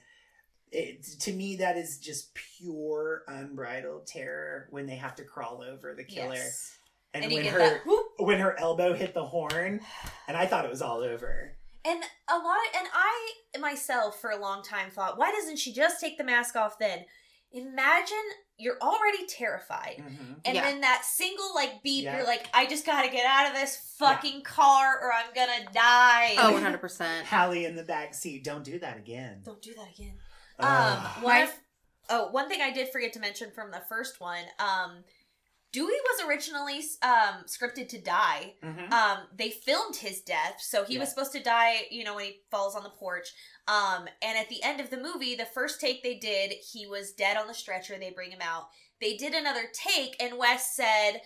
[0.71, 5.93] it, to me that is just pure unbridled terror when they have to crawl over
[5.93, 6.77] the killer Yes.
[7.13, 7.81] And, And, when her that
[8.19, 9.81] when her elbow hit the horn
[10.27, 14.29] and i thought it was all over And a lot of, and I myself for
[14.29, 17.05] a long time thought, why doesn't she just take the mask off then?
[17.51, 18.17] Imagine
[18.57, 19.95] you're already terrified.
[20.45, 20.61] And Yeah.
[20.61, 22.17] then that single like beep, Yeah.
[22.17, 26.35] you're like, I just gotta get out of this fucking car or I'm gonna die.
[26.37, 27.25] Oh, 100%.
[27.25, 30.19] Hallie in the back seat don't do that again Don't do that again.
[30.59, 30.67] Ugh.
[31.17, 31.49] Um, one
[32.09, 35.03] oh, one thing I did forget to mention from the first one, um,
[35.71, 38.55] Dewey was originally um, scripted to die.
[38.61, 38.91] Mhm.
[38.91, 42.41] Um, they filmed his death, so he was supposed to die, you know, when he
[42.51, 43.29] falls on the porch.
[43.67, 47.13] Um, and at the end of the movie, the first take they did, he was
[47.13, 47.97] dead on the stretcher.
[47.97, 48.67] They bring him out.
[48.99, 51.21] They did another take, and Wes said,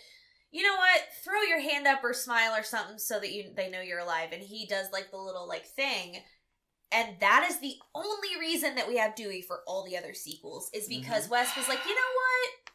[0.51, 1.01] "You know what?
[1.23, 4.29] Throw your hand up or smile or something so that you they know you're alive."
[4.31, 6.23] And he does like the little like thing.
[6.91, 10.69] And that is the only reason that we have Dewey for all the other sequels
[10.73, 12.74] is because Wes was like, you know what?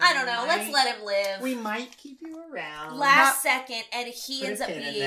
[0.00, 0.44] I don't know.
[0.46, 1.40] Let's let him live.
[1.40, 5.00] we might keep you around Last second, and he ends up being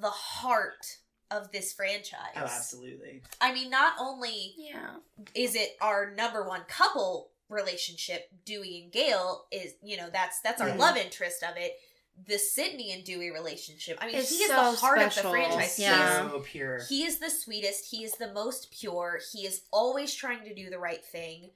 [0.00, 0.98] the heart
[1.30, 2.18] of this franchise.
[2.36, 4.96] oh absolutely I mean, not only Yeah.
[5.34, 10.60] is it our number one couple relationship, Dewey and Gail is, you know, that's that's
[10.60, 10.76] our Yeah.
[10.76, 11.78] love interest of it.
[12.26, 13.96] The Sidney and Dewey relationship.
[14.00, 15.18] I mean, It's he is so the heart special.
[15.32, 15.76] of the franchise.
[15.76, 16.30] He Yeah.
[16.30, 17.86] so pure He is the sweetest.
[17.90, 19.20] He is the most pure.
[19.32, 21.52] He is always trying to do the right thing.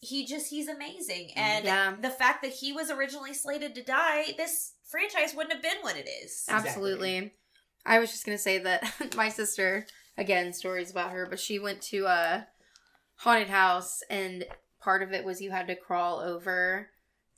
[0.00, 1.28] He just he's amazing.
[1.28, 1.94] Mm, and Yeah.
[2.00, 5.96] the fact that he was originally slated to die, this franchise wouldn't have been what
[5.96, 6.44] it is.
[6.48, 6.68] Exactly.
[6.70, 7.32] Absolutely.
[7.84, 9.86] I was just gonna say that my sister,
[10.16, 12.46] again, stories about her, but she went to a
[13.16, 14.46] haunted house and
[14.80, 16.88] part of it was you had to crawl over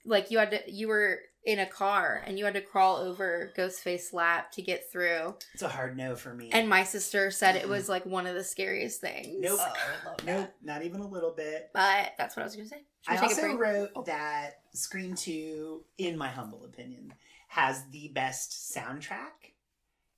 [0.04, 3.52] like you had to you were in a car and you had to crawl over
[3.56, 5.34] Ghostface lap to get through.
[5.54, 8.34] it's a hard no for me And my sister said it was like one of
[8.36, 9.38] the scariest things.
[9.40, 9.58] Nope.
[9.60, 10.26] Oh, I would love that.
[10.40, 12.82] nope not even a little bit But that's what I was gonna say.
[13.02, 14.02] Should we I also wrote Oh.
[14.04, 17.12] that Scream 2, in my humble opinion,
[17.48, 19.50] has the best soundtrack.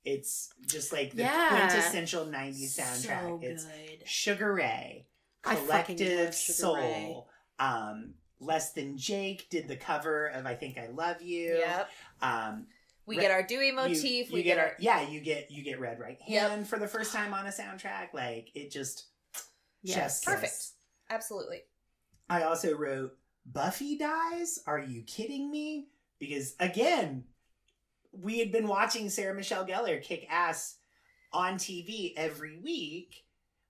[0.03, 1.49] It's just like the Yeah.
[1.67, 3.21] quintessential 90s soundtrack.
[3.21, 3.65] So it's.
[4.07, 5.07] Sugar Ray,
[5.41, 6.75] Collective Sugar Soul.
[6.77, 7.65] Ray.
[7.65, 11.55] Um, Less Than Jake did the cover of I Think I Love You.
[11.57, 11.89] Yep.
[12.21, 12.67] Um,
[13.05, 14.29] We Re- get our Dewey you- motif.
[14.29, 16.49] You, we get, get, our, yeah, you get you get Red Right Yep.
[16.49, 18.13] Hand for the first time on a soundtrack.
[18.13, 19.05] Like it just
[19.83, 19.95] Yes.
[19.95, 20.51] chef's Perfect.
[20.53, 20.71] kiss.
[21.09, 21.61] absolutely.
[22.29, 23.15] I also wrote
[23.45, 24.59] Buffy dies.
[24.65, 25.87] Are you kidding me?
[26.19, 27.25] Because again,
[28.11, 30.77] we had been watching Sarah Michelle Gellar kick ass
[31.31, 33.23] on TV every week,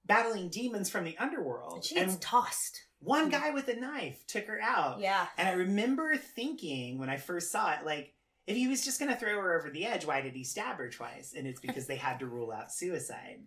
[0.05, 1.83] battling demons from the underworld.
[1.83, 2.84] She gets and tossed.
[3.05, 3.29] One hmm.
[3.29, 4.99] guy with a knife took her out.
[4.99, 5.27] Yeah.
[5.37, 8.13] And I remember thinking when I first saw it, like,
[8.47, 10.77] if he was just going to throw her over the edge, why did he stab
[10.77, 11.33] her twice?
[11.35, 13.39] And it's because they had to rule out suicide.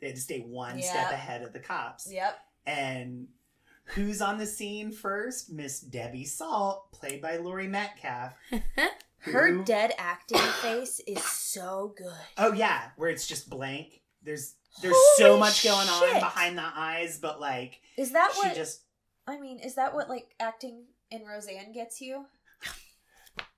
[0.00, 2.10] They had to stay one step ahead of the cops.
[2.10, 2.38] Yep.
[2.66, 3.28] And
[3.84, 5.52] who's on the scene first?
[5.52, 8.32] Miss Debbie Salt, played by Laurie Metcalf.
[9.18, 12.12] Her who- dead acting face is so good.
[12.38, 14.02] Oh yeah, where it's just blank.
[14.22, 18.48] There's there's Holy so much going on behind the eyes, but like Is that she
[18.48, 18.82] what just
[19.30, 19.58] I mean?
[19.60, 22.26] Is that what like acting in Roseanne gets you?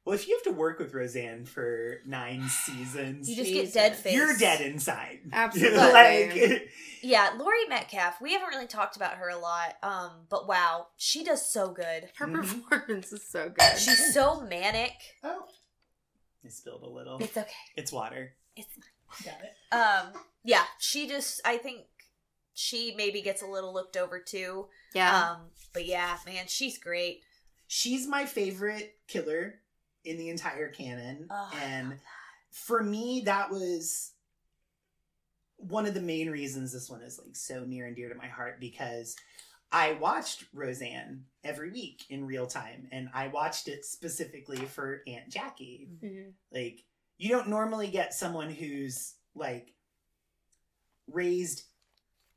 [0.05, 3.73] well, if you have to work with Roseanne for nine seasons, You just Jesus.
[3.75, 4.15] get dead face.
[4.15, 5.21] you're dead inside.
[5.33, 5.79] Absolutely.
[5.79, 6.69] like
[7.03, 8.21] Yeah, Laurie Metcalf.
[8.21, 12.09] We haven't really talked about her a lot, um, but wow, she does so good.
[12.17, 12.35] Her Mhm.
[12.69, 13.79] performance is so good.
[13.79, 14.93] She's so manic.
[15.25, 15.45] oh,
[16.45, 17.19] I spilled a little.
[17.19, 17.51] It's okay.
[17.77, 18.33] It's water.
[18.57, 18.69] It's
[19.25, 19.75] Got it.
[19.75, 20.13] um,
[20.45, 20.65] yeah.
[20.79, 21.83] She just, I think,
[22.55, 24.67] she maybe gets a little looked over too.
[24.95, 25.31] Yeah.
[25.33, 25.37] Um,
[25.73, 27.23] but yeah, man, she's great.
[27.67, 29.55] She's my favorite killer
[30.05, 31.29] in the entire canon.
[31.31, 31.97] Oh, and
[32.51, 34.13] for me, that was
[35.57, 38.27] one of the main reasons this one is like so near and dear to my
[38.27, 39.17] heart because
[39.71, 45.31] I watched Roseanne every week in real time and I watched it specifically for Aunt
[45.31, 45.89] Jackie.
[46.03, 46.33] Mhm.
[46.53, 46.85] Like
[47.17, 49.73] you don't normally get someone who's like
[51.11, 51.63] raised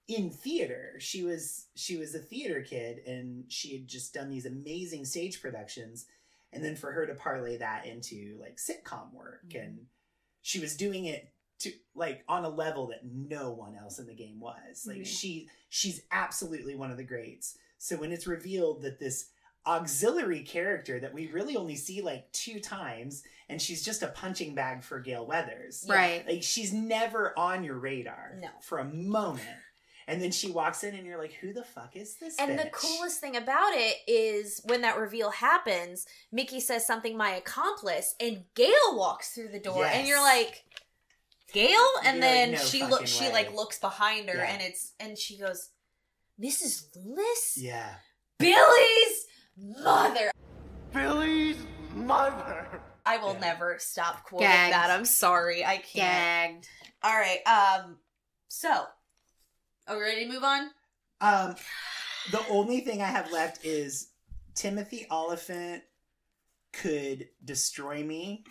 [0.07, 0.93] in theater.
[0.99, 5.41] She was she was a theater kid and she had just done these amazing stage
[5.41, 6.05] productions
[6.53, 9.79] and then for her to parlay that into like sitcom work and
[10.41, 11.29] she was doing it
[11.59, 14.85] to like on a level that no one else in the game was.
[14.85, 15.05] Like Mhm.
[15.07, 17.57] she she's absolutely one of the greats.
[17.77, 19.29] So when it's revealed that this
[19.67, 24.53] auxiliary character that we really only see like two times and she's just a punching
[24.53, 25.85] bag for Gail Weathers.
[25.89, 26.23] Right.
[26.27, 28.49] Like she's never on your radar No.
[28.61, 29.47] for a moment.
[30.07, 32.35] And then she walks in and you're like, who the fuck is this?
[32.39, 37.31] And the coolest thing about it is when that reveal happens, Mickey says something, my
[37.31, 40.63] accomplice, and Gail walks through the door, and you're like,
[41.53, 41.69] Gail?
[42.03, 44.51] And You're like, then "No she looks she like looks behind her Yeah.
[44.51, 45.69] and it's and she goes,
[46.41, 46.87] Mrs.
[46.95, 47.53] Loomis?
[47.57, 47.95] Yeah.
[48.39, 49.25] Billy's
[49.57, 50.31] mother.
[50.93, 51.57] Billy's
[51.93, 52.67] mother.
[53.05, 53.39] I will Yeah.
[53.39, 54.73] never stop quoting Gagged.
[54.73, 54.89] that.
[54.91, 55.63] I'm sorry.
[55.63, 56.63] I can't.
[56.63, 56.67] Gagged.
[57.03, 57.39] All right.
[57.47, 57.97] Um
[58.47, 58.85] so
[59.87, 60.69] are we ready to move on?
[61.21, 61.55] Um,
[62.31, 64.09] the only thing I have left is
[64.55, 65.83] Timothy Olyphant
[66.73, 68.43] could destroy me,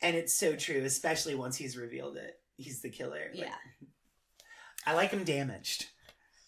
[0.00, 2.34] and it's so true, especially once he's revealed it.
[2.56, 3.30] He's the killer.
[3.32, 3.54] Like, Yeah.
[4.86, 5.86] I like him damaged.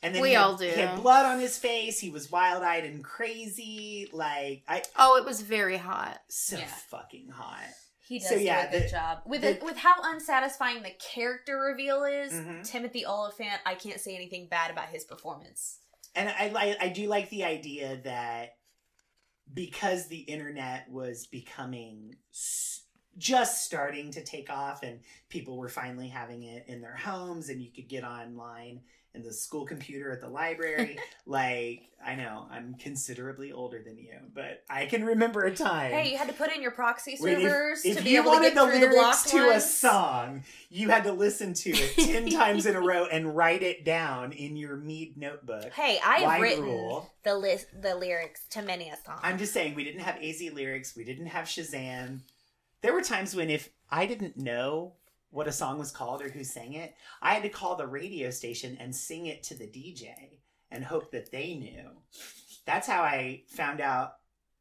[0.02, 0.66] And then We had- all do.
[0.68, 1.98] He had blood on his face.
[1.98, 4.10] He was wild eyed and crazy.
[4.12, 6.20] Like I, Oh, it was very hot.
[6.28, 6.66] so Yeah.
[6.66, 7.64] fucking hot.
[8.06, 10.82] He does So, yeah, do a good the- job with the- it, with how unsatisfying
[10.82, 12.32] the character reveal is.
[12.32, 12.62] Mhm.
[12.68, 15.78] Timothy Olyphant, I can't say anything bad about his performance.
[16.14, 18.56] And I, I, I do like the idea that
[19.52, 22.16] because the internet was becoming
[23.16, 27.62] just starting to take off and people were finally having it in their homes and
[27.62, 28.80] you could get online
[29.14, 34.12] in the school computer at the library like i know i'm considerably older than you
[34.34, 37.34] but i can remember a time Hey, you had to put in your proxy when
[37.34, 39.28] if- servers if, to be you able to wanted get the through the lyrics blocked
[39.28, 43.36] to a song you had to listen to it 10 times in a row and
[43.36, 47.10] write it down in your mead notebook Hey, I've Wide written rule.
[47.22, 49.18] the list, the lyrics to many a song.
[49.22, 52.20] I'm just saying we didn't have AZ lyrics, we didn't have Shazam.
[52.82, 54.94] There were times when if I didn't know
[55.34, 58.30] what a song was called or who sang it, I had to call the radio
[58.30, 60.38] station and sing it to the DJ
[60.70, 61.90] and hope that they knew.
[62.66, 64.12] That's how I found out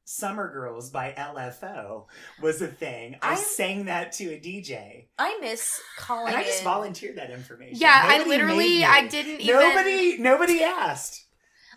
[0.06, 2.08] Summer Girls by LFO
[2.42, 3.18] was a thing.
[3.22, 5.08] I I'm- sang that to a DJ.
[5.18, 7.78] I miss calling And I just volunteered that information.
[7.78, 8.84] Yeah, I literally.
[8.84, 9.56] I didn't even.
[9.56, 11.28] Nobody nobody asked.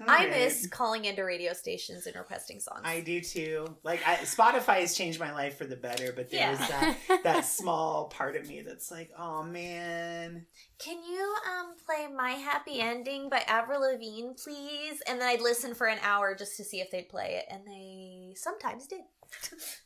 [0.06, 2.80] I miss calling into radio stations and requesting songs.
[2.84, 3.76] I do too.
[3.82, 6.50] Like I, Spotify has changed my life for the better, but there Yeah.
[6.50, 10.46] was that that small part of me that's like, oh man.
[10.78, 15.00] Can you um play My Happy Ending by Avril Lavigne, please?
[15.08, 17.62] And then I'd listen for an hour just to see if they'd play it, and
[17.66, 19.00] they sometimes did.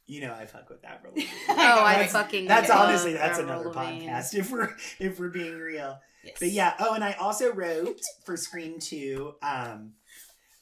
[0.07, 1.13] You know I fuck with Avril.
[1.17, 1.29] really.
[1.49, 4.09] Oh, I That's- fucking That's love honestly that's Avril another Lavigne.
[4.09, 5.99] podcast if we're if we're being real.
[6.25, 6.37] Yes.
[6.41, 9.93] But yeah, oh and I also wrote for Scream 2, um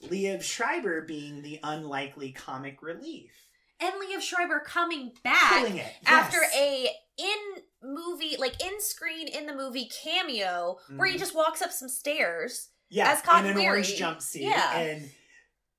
[0.04, 3.32] Liev Schreiber being the unlikely comic relief.
[3.80, 5.92] and Liev Schreiber coming back Killing it.
[6.06, 11.18] after a in movie, like in screen in the movie cameo, where he Mhm.
[11.20, 12.70] just walks up some stairs.
[12.90, 13.68] yeah, as Cotton in an Weary.
[13.68, 14.40] orange jumpsuit.
[14.42, 14.78] Yeah.
[14.78, 15.10] And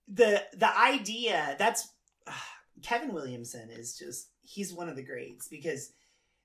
[0.07, 1.87] the the idea that's
[2.83, 5.91] Kevin Williamson is just he's one of the greats because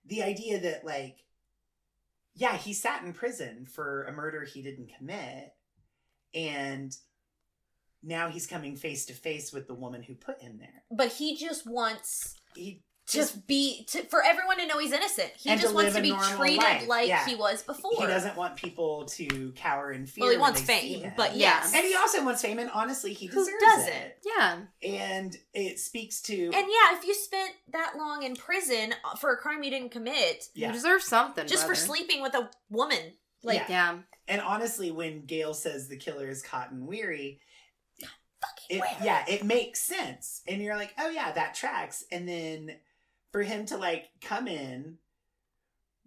[0.05, 1.25] the idea that like
[2.35, 5.55] yeah, he sat in prison for a murder he didn't commit
[6.35, 6.97] and
[8.05, 10.83] now he's coming face to face with the woman who put him there.
[10.91, 15.31] But he just wants He to just be to, for everyone to know he's innocent.
[15.37, 16.89] He And to just wants to be treated life.
[16.89, 17.27] like Yeah.
[17.27, 17.93] he was before.
[17.99, 20.25] he doesn't want people to cower in fear.
[20.25, 21.61] Well, he wants fame, but Yeah.
[21.61, 23.93] yes, and he also wants fame, and honestly, he Who deserves doesn't?
[23.93, 24.19] it.
[24.25, 24.59] Yeah.
[24.83, 29.37] And it speaks to And yeah, if you spent that long in prison for a
[29.37, 30.69] crime you didn't commit, yeah.
[30.69, 31.47] You deserve something.
[31.47, 33.67] just for sleeping with a woman, like Yeah.
[33.69, 33.99] Yeah.
[34.29, 37.43] And honestly, when Gail says the killer is caught and Weary, fucking
[38.69, 40.43] it, yeah, it makes sense.
[40.49, 42.05] And you're like, oh yeah, that tracks.
[42.11, 42.77] And then
[43.33, 44.99] for him to like come in,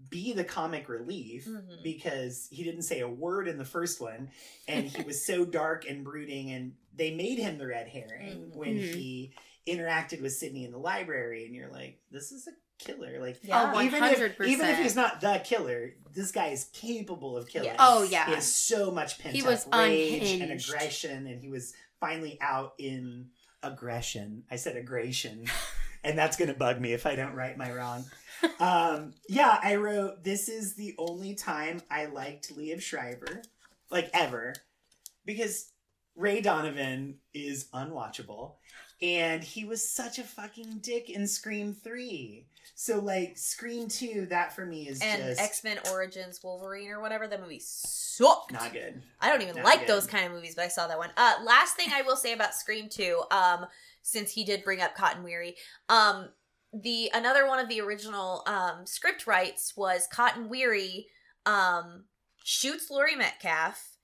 [0.10, 1.82] be the comic relief Mhm.
[1.84, 4.30] because he didn't say a word in the first one,
[4.68, 8.56] and he was so dark and brooding, and they made him the red herring Mhm.
[8.56, 8.94] when Mhm.
[8.94, 9.34] he
[9.68, 13.20] interacted with Sidney in the library, and you're like, this is a killer.
[13.20, 13.74] Like Yeah.
[13.76, 17.66] Oh, even if even if he's not the killer, this guy is capable of killing.
[17.70, 17.78] Yes.
[17.80, 18.26] Oh He yeah.
[18.26, 22.74] has so much pent He up was rage and aggression, and he was finally out
[22.78, 23.28] in
[23.64, 24.44] aggression.
[24.50, 25.46] I said aggression,
[26.04, 28.06] and that's gonna bug me if I don't right my wrong.
[28.60, 33.42] Um, yeah, I wrote this is the only time I liked Liev Schreiber,
[33.90, 34.54] like ever,
[35.26, 35.72] because
[36.16, 38.58] Ray Donovan is unwatchable,
[39.02, 42.46] and he was such a fucking dick in Scream Three.
[42.76, 47.02] So like Scream Two, that for me is and just X Men Origins Wolverine or
[47.02, 47.28] whatever.
[47.28, 48.52] That movie sucked.
[48.54, 49.02] not good.
[49.20, 49.90] I don't even Not like good.
[49.90, 51.10] those kind of movies, but I saw that one.
[51.18, 53.66] Uh, last thing I will say about Scream Two, um,
[54.04, 55.56] since he did bring up Cotton Weary,
[55.90, 56.30] um,
[56.74, 61.08] the another one of the original um script rights was Cotton Weary,
[61.46, 62.04] um,
[62.44, 63.98] shoots Laurie Metcalf,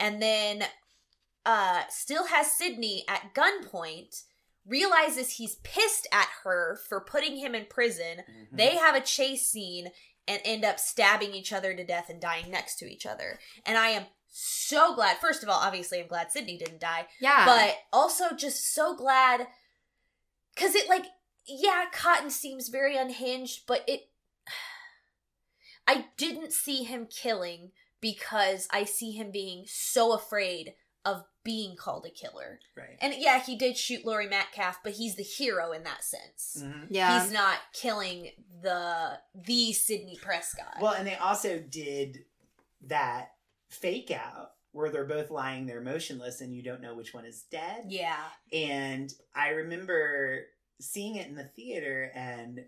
[0.00, 0.64] and then
[1.44, 4.22] uh still has Sidney at gunpoint.
[4.66, 8.24] Realizes he's pissed at her for putting him in prison.
[8.28, 8.56] Mhm.
[8.56, 9.92] They have a chase scene
[10.28, 13.38] and end up stabbing each other to death and dying next to each other.
[13.64, 15.18] And I am so glad.
[15.18, 17.46] First of all, obviously, I'm glad Sidney didn't die, Yeah.
[17.46, 19.46] but also just so glad
[20.54, 21.06] because it, like,
[21.46, 24.10] yeah, Cotton seems very unhinged, but it.
[25.86, 30.74] I didn't see him killing because I see him being so afraid
[31.06, 32.58] of being called a killer.
[32.76, 32.98] right.
[33.00, 36.88] And yeah, he did shoot Laurie Metcalf, but he's the hero in that sense Mhm.
[36.90, 37.22] yeah.
[37.22, 38.32] he's not killing
[38.62, 40.78] the the Sidney Prescott.
[40.80, 42.24] Well, and they also did
[42.82, 43.30] that
[43.70, 47.42] fake out where they're both lying there motionless and you don't know which one is
[47.44, 47.84] dead.
[47.88, 50.46] yeah, And I remember
[50.80, 52.66] seeing it in the theater and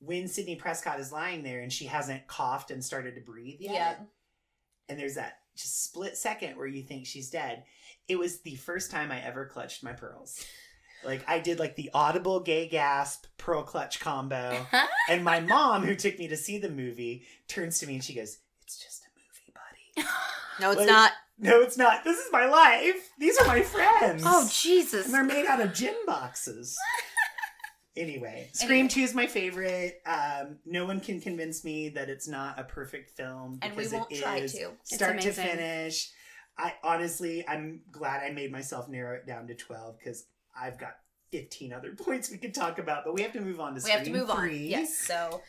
[0.00, 3.72] when Sidney Prescott is lying there and she hasn't coughed and started to breathe yet.
[3.74, 3.96] yeah,
[4.88, 7.64] And there's that just split second where you think she's dead.
[8.08, 10.44] It was the first time I ever clutched my pearls.
[11.04, 14.66] Like I did like the audible gay gasp pearl clutch combo.
[15.10, 18.14] And my mom, who took me to see the movie, turns to me and she
[18.14, 20.08] goes, It's just a movie, buddy.
[20.60, 21.12] no, it's Like- not.
[21.36, 22.04] No, it's not.
[22.04, 23.10] This is my life.
[23.18, 24.22] These are my friends.
[24.24, 25.04] oh Jesus.
[25.06, 26.78] And they're made out of gin boxes.
[27.96, 28.88] anyway, Scream Anyway.
[28.88, 30.00] 2 is my favorite.
[30.06, 33.58] Um, no one can convince me that it's not a perfect film.
[33.62, 34.70] And we won't it try to.
[34.82, 36.10] Start to finish.
[36.56, 40.26] I honestly, I'm glad I made myself narrow it down to 12 because
[40.58, 40.96] I've got
[41.32, 43.90] 15 other points we could talk about, but we have to move on to We
[43.90, 44.50] have to Scream move on.
[44.54, 44.96] Yes.
[44.96, 45.42] So.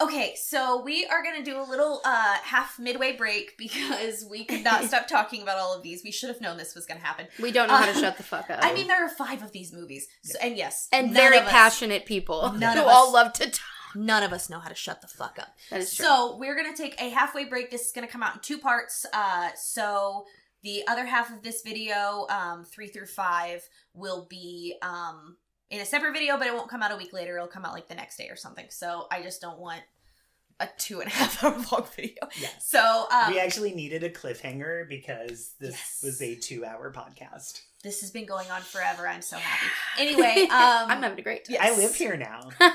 [0.00, 4.64] Okay, so we are gonna do a little uh half midway break because we could
[4.64, 6.02] not stop talking about all of these.
[6.04, 7.26] We should have known this was gonna happen.
[7.40, 8.60] we don't know how to Uh, shut the fuck up.
[8.62, 11.50] I mean, there are five of these movies, so, and yes, and very of us-
[11.50, 13.60] passionate people None who of all us- love to talk.
[13.96, 15.48] None of us know how to shut the fuck up.
[15.70, 16.06] That is true.
[16.06, 17.70] So we're gonna take a halfway break.
[17.70, 19.04] This is gonna come out in two parts.
[19.12, 20.26] Uh, so
[20.62, 25.36] the other half of this video, um, three through five, will be um
[25.70, 27.36] in a separate video, but it won't come out a week later.
[27.36, 28.66] It'll come out like the next day or something.
[28.70, 29.80] So I just don't want
[30.58, 32.28] a two and a half hour long video.
[32.38, 32.66] Yes.
[32.66, 36.00] So um, we actually needed a cliffhanger because this Yes.
[36.02, 37.62] was a two hour podcast.
[37.82, 39.06] this has been going on forever.
[39.08, 39.66] I'm so happy.
[39.98, 41.54] Anyway, um, I'm having a great time.
[41.60, 41.72] yes.
[41.72, 42.50] I live here now.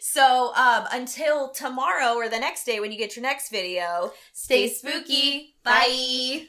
[0.00, 4.66] So um, until tomorrow or the next day when you get your next video, Stay
[4.68, 5.54] stay spooky.
[5.62, 6.46] Bye.